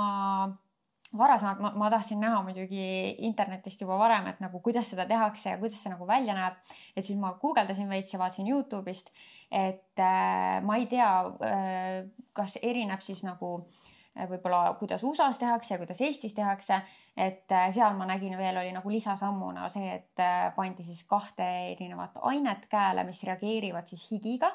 [1.18, 2.88] varasemalt ma, ma tahtsin näha muidugi
[3.30, 6.58] internetist juba varem, et nagu kuidas seda tehakse ja kuidas see nagu välja näeb.
[6.96, 9.14] et siis ma guugeldasin veits ja vaatasin Youtube'ist,
[9.52, 12.02] et äh, ma ei tea äh,,
[12.34, 13.94] kas erineb siis nagu äh,
[14.30, 16.80] võib-olla kuidas USA-s tehakse ja kuidas Eestis tehakse,
[17.18, 21.48] et äh, seal ma nägin veel oli nagu lisasammuna see, et äh, pandi siis kahte
[21.74, 24.52] erinevat ainet käele, mis reageerivad siis higiga,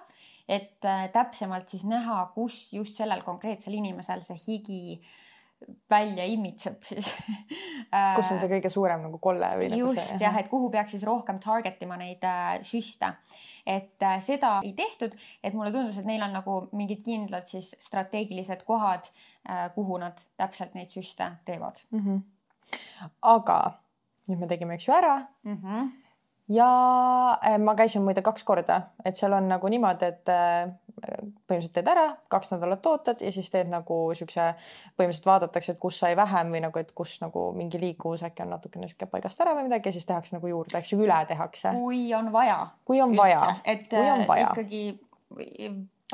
[0.49, 4.83] et äh, täpsemalt siis näha, kus just sellel konkreetsel inimesel see higi
[5.91, 7.13] välja imitseb siis.
[8.17, 10.97] kus on see kõige suurem nagu kolle või nagu just see jah, et kuhu peaks
[10.97, 13.13] siis rohkem target ima neid äh, süste.
[13.67, 17.75] et äh, seda ei tehtud, et mulle tundus, et neil on nagu mingid kindlad siis
[17.79, 19.32] strateegilised kohad äh,,
[19.75, 22.01] kuhu nad täpselt neid süste teevad mm.
[22.01, 23.09] -hmm.
[23.23, 23.57] aga
[24.29, 25.57] nüüd me tegime, eks ju ära mm.
[25.57, 25.91] -hmm.
[26.49, 26.69] ja
[27.47, 30.71] äh, ma käisin muide kaks korda, et seal on nagu niimoodi, et äh,
[31.03, 34.53] põhimõtteliselt teed ära, kaks nädalat ootad ja siis teed nagu siukse,
[34.97, 38.55] põhimõtteliselt vaadatakse, et kus sai vähem või nagu, et kus nagu mingi liikuvus äkki on
[38.55, 41.75] natukene sihuke paigast ära või midagi ja siis tehakse nagu juurde, eks ju, üle tehakse,
[41.81, 42.61] kui on vaja.
[42.85, 43.57] kui on vaja.
[43.65, 44.53] et kui on äh, vaja.
[44.53, 44.85] ikkagi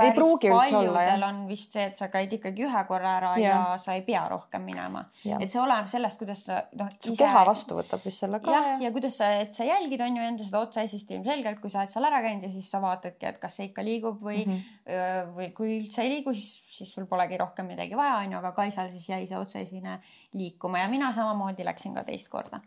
[0.06, 3.96] Üldse paljudel on vist see, et sa käid ikkagi ühe korra ära ja, ja sa
[3.98, 5.04] ei pea rohkem minema.
[5.38, 6.90] et see oleneb sellest, kuidas sa noh.
[7.04, 10.20] su keha vastu võtab vist selle ka jah, ja kuidas sa, et sa jälgid, on
[10.20, 13.30] ju enda seda otsaesist ilmselgelt, kui sa oled seal ära käinud ja siis sa vaatadki,
[13.32, 14.60] et kas see ikka liigub või mm.
[14.84, 15.32] -hmm.
[15.38, 18.52] või kui üldse ei liigu, siis, siis sul polegi rohkem midagi vaja, on ju, aga
[18.56, 19.98] Kaisal siis jäi see otsaesine
[20.32, 22.60] liikuma ja mina samamoodi läksin ka teist korda.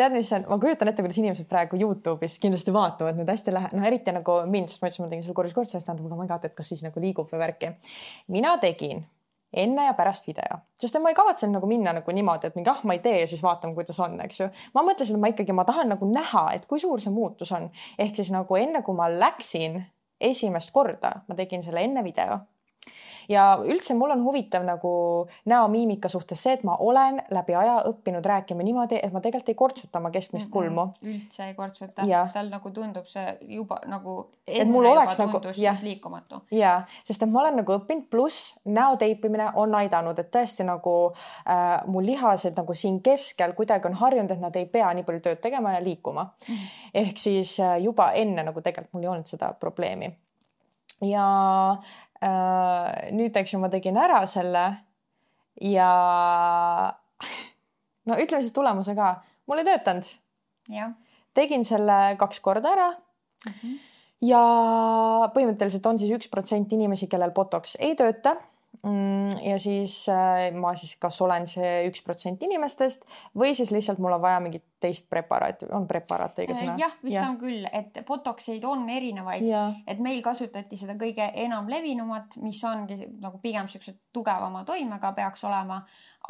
[0.00, 3.70] tead, mis on, ma kujutan ette, kuidas inimesed praegu Youtube'is kindlasti vaatavad nüüd hästi lähe-,
[3.76, 6.20] noh, eriti nagu mind, sest ma ütlesin, ma tegin selle korrus kortsi, siis tähendab, oh
[6.20, 7.72] my god, et kas siis nagu liigub või värki.
[8.32, 9.04] mina tegin
[9.52, 12.84] enne ja pärast video, sest ma ei kavatsenud nagu minna nagu niimoodi, et mingi ah,
[12.86, 14.48] ma ei tee ja siis vaatame, kuidas on, eks ju.
[14.74, 17.68] ma mõtlesin, et ma ikkagi, ma tahan nagu näha, et kui suur see muutus on.
[17.98, 19.82] ehk siis nagu enne, kui ma läksin
[20.20, 22.40] esimest korda, ma tegin selle enne video
[23.30, 24.92] ja üldse mul on huvitav nagu
[25.50, 29.58] näomiimika suhtes see, et ma olen läbi aja õppinud rääkima niimoodi, et ma tegelikult ei
[29.58, 30.86] kortsuta oma keskmist mm -mm, kulmu.
[31.02, 34.30] üldse ei kortsuta, tal nagu tundub see juba nagu.
[34.46, 36.42] et mul oleks nagu jah, liikumatu.
[36.50, 40.96] ja, sest et ma olen nagu õppinud, pluss näo teipimine on aidanud, et tõesti nagu
[41.48, 45.20] äh, mu lihased nagu siin keskel kuidagi on harjunud, et nad ei pea nii palju
[45.20, 46.54] tööd tegema ja liikuma mm.
[46.54, 46.90] -hmm.
[46.94, 50.16] ehk siis äh, juba enne nagu tegelikult mul ei olnud seda probleemi
[51.00, 51.26] ja
[52.20, 54.64] nüüd, eks ju, ma tegin ära selle
[55.64, 55.90] ja
[58.08, 59.14] no ütleme siis tulemuse ka,
[59.48, 60.08] mul ei töötanud.
[61.34, 63.52] tegin selle kaks korda ära mm.
[63.52, 63.78] -hmm.
[64.28, 64.42] ja
[65.34, 68.36] põhimõtteliselt on siis üks protsent inimesi, kellel botox ei tööta
[69.44, 73.04] ja siis äh, ma siis kas olen see üks protsent inimestest
[73.36, 76.76] või siis lihtsalt mul on vaja mingit teist preparaati, on preparaat õige sõna?
[76.80, 77.26] jah, vist ja.
[77.28, 79.44] on küll, et botoxeid on erinevaid,
[79.84, 85.44] et meil kasutati seda kõige enam levinumat, mis ongi nagu pigem siuksed tugevama toimega peaks
[85.44, 85.82] olema,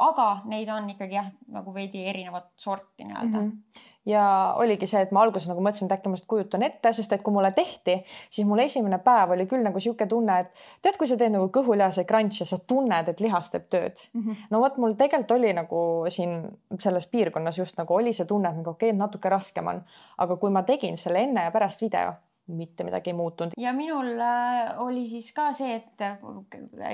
[0.03, 3.47] aga neid on ikkagi jah, nagu veidi erinevat sorti nii-öelda mm.
[3.47, 6.93] -hmm ja oligi see, et ma alguses nagu mõtlesin, et äkki ma just kujutan ette,
[6.97, 7.99] sest et kui mulle tehti,
[8.33, 11.51] siis mul esimene päev oli küll nagu niisugune tunne, et tead, kui sa teed nagu
[11.53, 14.23] kõhulihase crunch'i ja sa tunned, et lihas teeb tööd mm.
[14.23, 14.49] -hmm.
[14.49, 16.41] no vot, mul tegelikult oli nagu siin
[16.79, 19.85] selles piirkonnas just nagu oli see tunne, et nagu okei okay,, natuke raskem on,
[20.17, 23.53] aga kui ma tegin selle enne ja pärast video mitte midagi ei muutunud.
[23.57, 26.17] ja minul äh, oli siis ka see, et äh,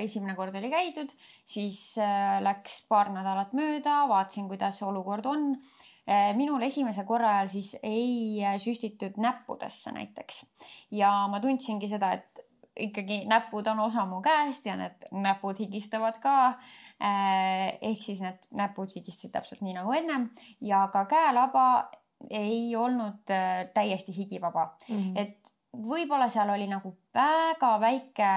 [0.02, 1.12] esimene kord oli käidud,
[1.44, 5.54] siis äh, läks paar nädalat mööda, vaatasin, kuidas olukord on
[6.36, 10.44] minul esimese korra ajal siis ei äh, süstitud näppudesse näiteks
[10.96, 12.44] ja ma tundsingi seda, et
[12.78, 16.36] ikkagi näpud on osa mu käest ja need näpud higistavad ka.
[16.98, 20.30] Äh, ehk siis need näpud higistasid täpselt nii nagu ennem
[20.60, 21.66] ja ka käelaba
[22.30, 23.30] ei olnud
[23.74, 25.20] täiesti higivaba mm, -hmm.
[25.20, 28.30] et võib-olla seal oli nagu väga väike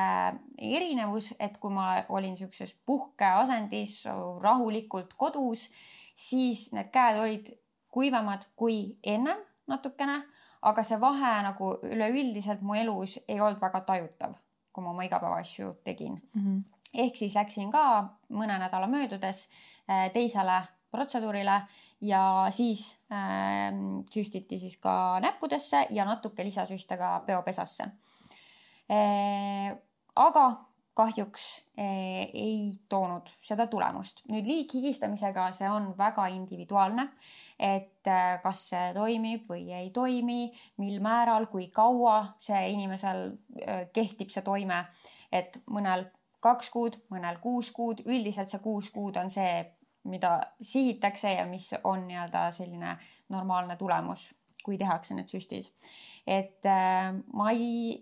[0.57, 4.03] erinevus, et kui ma olin siukses puhkeasendis
[4.43, 5.69] rahulikult kodus,
[6.15, 7.49] siis need käed olid
[7.91, 10.21] kuivemad kui ennem natukene,
[10.61, 14.35] aga see vahe nagu üleüldiselt mu elus ei olnud väga tajutav,
[14.73, 16.41] kui ma oma igapäevaasju tegin mm.
[16.41, 16.61] -hmm.
[16.93, 17.83] ehk siis läksin ka
[18.29, 19.47] mõne nädala möödudes
[19.89, 20.61] äh, teisele
[20.91, 21.61] protseduurile
[22.01, 23.73] ja siis äh,
[24.11, 27.83] süstiti siis ka näppudesse ja natuke lisasüste ka peopesasse
[28.91, 29.77] äh,.
[30.15, 31.43] aga kahjuks
[31.77, 34.23] eh, ei toonud seda tulemust.
[34.31, 37.07] nüüd liighigistamisega see on väga individuaalne,
[37.59, 40.49] et eh, kas see toimib või ei toimi,
[40.83, 43.29] mil määral, kui kaua see inimesel
[43.61, 44.83] eh, kehtib see toime,
[45.31, 46.09] et mõnel
[46.43, 49.63] kaks kuud, mõnel kuus kuud, üldiselt see kuus kuud on see,
[50.11, 52.97] mida sihitakse ja mis on nii-öelda selline
[53.29, 54.31] normaalne tulemus,
[54.65, 55.69] kui tehakse need süstid.
[56.27, 56.65] et
[57.33, 58.01] ma ei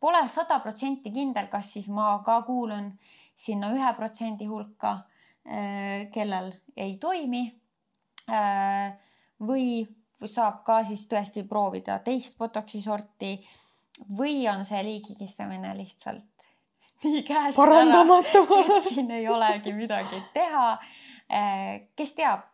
[0.00, 2.90] pole sada protsenti kindel, kas siis ma ka kuulun
[3.40, 4.96] sinna ühe protsendi hulka,
[5.46, 7.46] äh, kellel ei toimi.
[8.30, 8.92] Äh,
[9.40, 9.80] või
[10.28, 13.32] saab ka siis tõesti proovida teist Botoxi sorti
[14.18, 16.44] või on see liigigistamine lihtsalt
[17.04, 20.74] nii käest parandamatu et siin ei olegi midagi teha.
[21.30, 22.48] Äh, kes teab,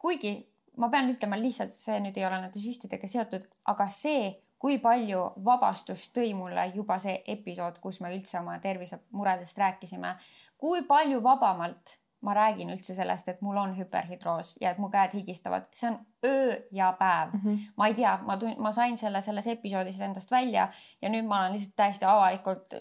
[0.00, 0.32] kuigi
[0.80, 4.30] ma pean ütlema lihtsalt, see nüüd ei ole nende süstidega seotud, aga see,
[4.62, 10.14] kui palju vabastust tõi mulle juba see episood, kus me üldse oma tervisemuredest rääkisime,
[10.56, 15.16] kui palju vabamalt ma räägin üldse sellest, et mul on hüperhidroos ja et mu käed
[15.18, 17.40] higistavad, see on öö ja päev mm.
[17.40, 17.58] -hmm.
[17.76, 20.68] ma ei tea, ma tun-, ma sain selle selles episoodis endast välja
[21.02, 22.78] ja nüüd ma olen lihtsalt täiesti avalikult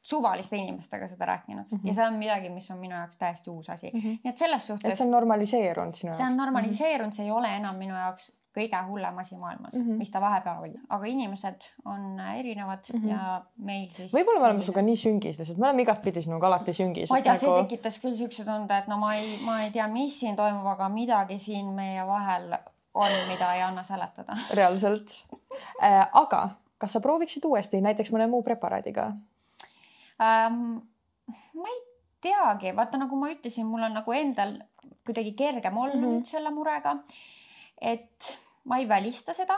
[0.00, 1.88] suvaliste inimestega seda rääkinud mm -hmm.
[1.88, 4.00] ja see on midagi, mis on minu jaoks täiesti uus asi mm.
[4.00, 4.18] -hmm.
[4.24, 4.90] nii et selles suhtes.
[4.90, 6.18] et see on normaliseerunud sinu jaoks?
[6.18, 7.16] see on normaliseerunud mm, -hmm.
[7.16, 9.98] see ei ole enam minu jaoks kõige hullem asi maailmas mm, -hmm.
[10.02, 13.10] mis ta vahepeal oli, aga inimesed on erinevad mm -hmm.
[13.10, 14.12] ja meil siis.
[14.14, 17.10] võib-olla me oleme sinuga nii süngis lihtsalt, me oleme igatpidi sinuga alati süngis.
[17.10, 19.70] ma ei tea nagu..., see tekitas küll siukse tunde, et no ma ei, ma ei
[19.70, 22.54] tea, mis siin toimub, aga midagi siin meie vahel
[22.94, 24.36] on, mida ei anna seletada.
[24.50, 25.16] reaalselt
[25.82, 26.08] äh,.
[26.12, 26.48] aga
[26.78, 29.12] kas sa prooviksid uuesti näiteks mõne muu preparaadiga
[30.22, 30.78] ähm,?
[31.54, 31.80] ma ei
[32.20, 34.58] teagi, vaata nagu ma ütlesin, mul on nagu endal
[35.06, 36.24] kuidagi kergem olla mm -hmm.
[36.24, 36.96] selle murega
[37.80, 38.38] et
[38.68, 39.56] ma ei välista seda,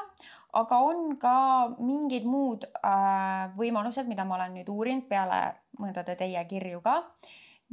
[0.58, 1.34] aga on ka
[1.78, 5.42] mingid muud äh, võimalused, mida ma olen nüüd uurinud peale
[5.80, 6.96] mõndade teie kirju ka,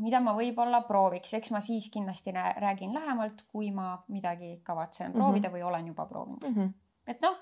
[0.03, 5.49] mida ma võib-olla prooviks, eks ma siis kindlasti räägin lähemalt, kui ma midagi kavatsen proovida
[5.49, 5.57] mm -hmm.
[5.57, 6.55] või olen juba proovinud mm.
[6.55, 6.73] -hmm.
[7.07, 7.37] et noh,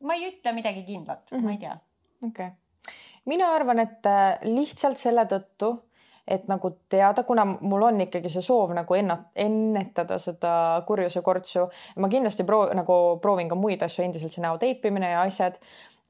[0.00, 1.44] ma ei ütle midagi kindlat mm, -hmm.
[1.44, 1.78] ma ei tea.
[2.22, 2.94] okei okay.,
[3.24, 5.85] mina arvan, et äh, lihtsalt selle tõttu
[6.26, 10.52] et nagu teada, kuna mul on ikkagi see soov nagu ennat-, ennetada seda
[10.86, 11.66] kurjuse kortsu,
[12.02, 15.60] ma kindlasti proov-, nagu proovin ka muid asju, endiselt see näo teipimine ja asjad.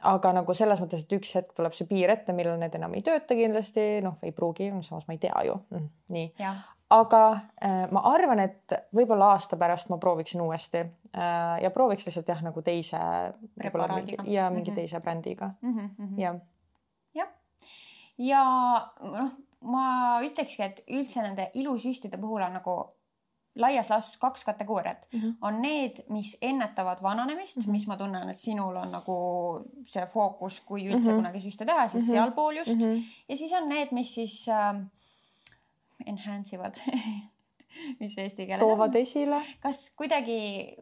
[0.07, 3.03] aga nagu selles mõttes, et üks hetk tuleb see piir ette, millal need enam ei
[3.03, 5.87] tööta kindlasti, noh, ei pruugi, samas ma ei tea ju mm,.
[6.13, 6.51] nii,
[6.93, 7.23] aga
[7.65, 12.45] äh, ma arvan, et võib-olla aasta pärast ma prooviksin uuesti äh, ja prooviks lihtsalt jah,
[12.45, 12.99] nagu teise.
[12.99, 14.75] ja mingi mm -hmm.
[14.75, 15.79] teise brändiga mm.
[15.79, 16.21] -hmm.
[16.21, 16.37] jah.
[17.15, 17.29] jah,
[18.19, 18.45] ja
[19.01, 19.33] noh,
[19.67, 19.87] ma
[20.27, 22.77] ütlekski, et üldse nende ilusüstide puhul on nagu
[23.57, 25.21] laias laastus kaks kategooriat mm.
[25.21, 25.35] -hmm.
[25.41, 27.71] on need, mis ennetavad vananemist mm, -hmm.
[27.71, 29.17] mis ma tunnen, et sinul on nagu
[29.85, 31.17] see fookus, kui üldse mm -hmm.
[31.17, 32.13] kunagi süste teha, siis mm -hmm.
[32.13, 32.83] sealpool just mm.
[32.83, 33.03] -hmm.
[33.29, 34.83] ja siis on need, mis siis äh,
[36.07, 36.75] enhance ivad
[38.01, 39.03] mis eesti keeles toovad on?
[39.03, 39.43] esile.
[39.61, 40.77] kas kuidagi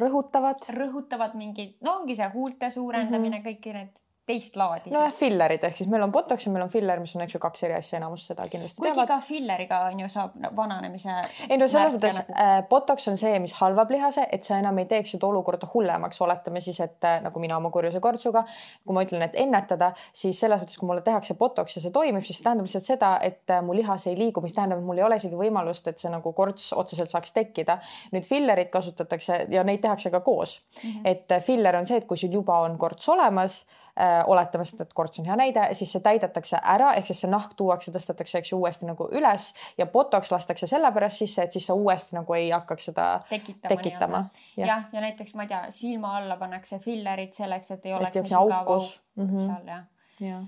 [0.00, 0.68] rõhutavad?
[0.68, 3.48] rõhutavad mingid, no ongi see huulte suurendamine mm, -hmm.
[3.48, 4.92] kõik need teist laadi.
[4.94, 7.40] nojah, fillerid ehk siis meil on botox ja meil on filler, mis on, eks ju,
[7.42, 9.10] kaks eri asja, enamus seda kindlasti kuigi teavad.
[9.10, 11.16] ka filleriga on ju saab vananemise.
[11.48, 12.36] ei no selles mõttes nagu...
[12.44, 16.20] äh, botox on see, mis halvab lihase, et sa enam ei teeks seda olukorda hullemaks,
[16.26, 18.44] oletame siis, et äh, nagu mina oma kurjuse kortsuga,
[18.86, 22.24] kui ma ütlen, et ennetada, siis selles mõttes, kui mulle tehakse botox ja see toimib,
[22.26, 25.00] siis see tähendab lihtsalt seda, et äh, mu lihas ei liigu, mis tähendab, et mul
[25.00, 27.80] ei ole isegi võimalust, et see nagu korts otseselt saaks tekkida.
[28.14, 30.90] nüüd fillerit kasutatakse ja neid tehakse ka koos mm.
[30.90, 31.00] -hmm.
[31.04, 33.64] et äh, filler on see, et kui sul juba on korts olemas
[34.00, 37.50] Äh, oletamast, et korts on hea näide, siis see täidetakse ära, ehk siis see nahk
[37.58, 41.74] tuuakse, tõstetakse, eks ju, uuesti nagu üles ja botox lastakse sellepärast sisse, et siis sa
[41.76, 44.20] uuesti nagu ei hakkaks seda tekitama, tekitama..
[44.56, 48.16] jah ja, ja näiteks ma ei tea, silma alla pannakse fillerit selleks, et ei oleks
[48.22, 48.86] et nii sügav auk
[49.18, 49.44] mm -hmm.
[49.50, 50.40] seal jah ja.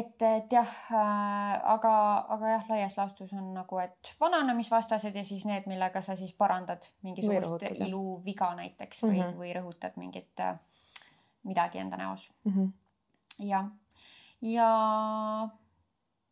[0.00, 1.94] et, et jah äh,, aga,
[2.36, 6.84] aga jah, laias laastus on nagu, et vananemisvastased ja siis need, millega sa siis parandad
[7.02, 9.40] mingisugust iluviga näiteks või mm, -hmm.
[9.40, 10.58] või rõhutad mingit äh,
[11.42, 12.52] midagi enda näos mm.
[12.52, 12.70] -hmm
[13.40, 13.70] jah,
[14.44, 14.68] ja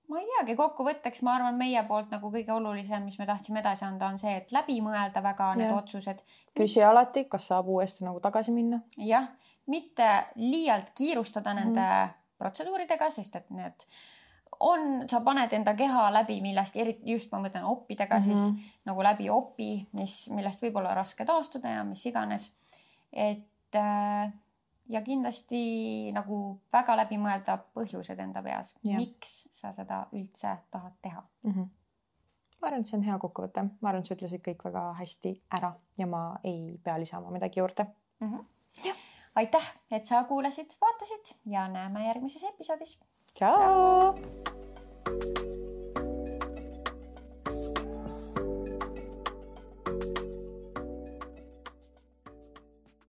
[0.08, 3.84] ma ei teagi, kokkuvõtteks ma arvan, meie poolt nagu kõige olulisem, mis me tahtsime edasi
[3.88, 5.58] anda, on see, et läbi mõelda väga ja.
[5.62, 6.22] need otsused.
[6.56, 8.80] küsi alati, kas saab uuesti nagu tagasi minna.
[8.96, 9.28] jah,
[9.68, 10.08] mitte
[10.40, 12.14] liialt kiirustada nende mm.
[12.40, 13.88] protseduuridega, sest et need
[14.64, 18.34] on, sa paned enda keha läbi millestki, eriti just ma mõtlen oppidega mm -hmm.
[18.34, 22.52] siis nagu läbi opi, mis, millest võib olla raske taastuda ja mis iganes.
[23.12, 24.32] et äh,
[24.88, 25.60] ja kindlasti
[26.16, 26.38] nagu
[26.72, 31.52] väga läbi mõelda põhjused enda peas, miks sa seda üldse tahad teha mm.
[31.52, 31.68] -hmm.
[32.60, 35.34] ma arvan, et see on hea kokkuvõte, ma arvan, et sa ütlesid kõik väga hästi
[35.60, 37.86] ära ja ma ei pea lisama midagi juurde
[38.20, 38.36] mm.
[38.36, 38.94] -hmm.
[39.34, 42.98] aitäh, et sa kuulasid, vaatasid ja näeme järgmises episoodis.
[43.34, 44.57] tšau, tšau..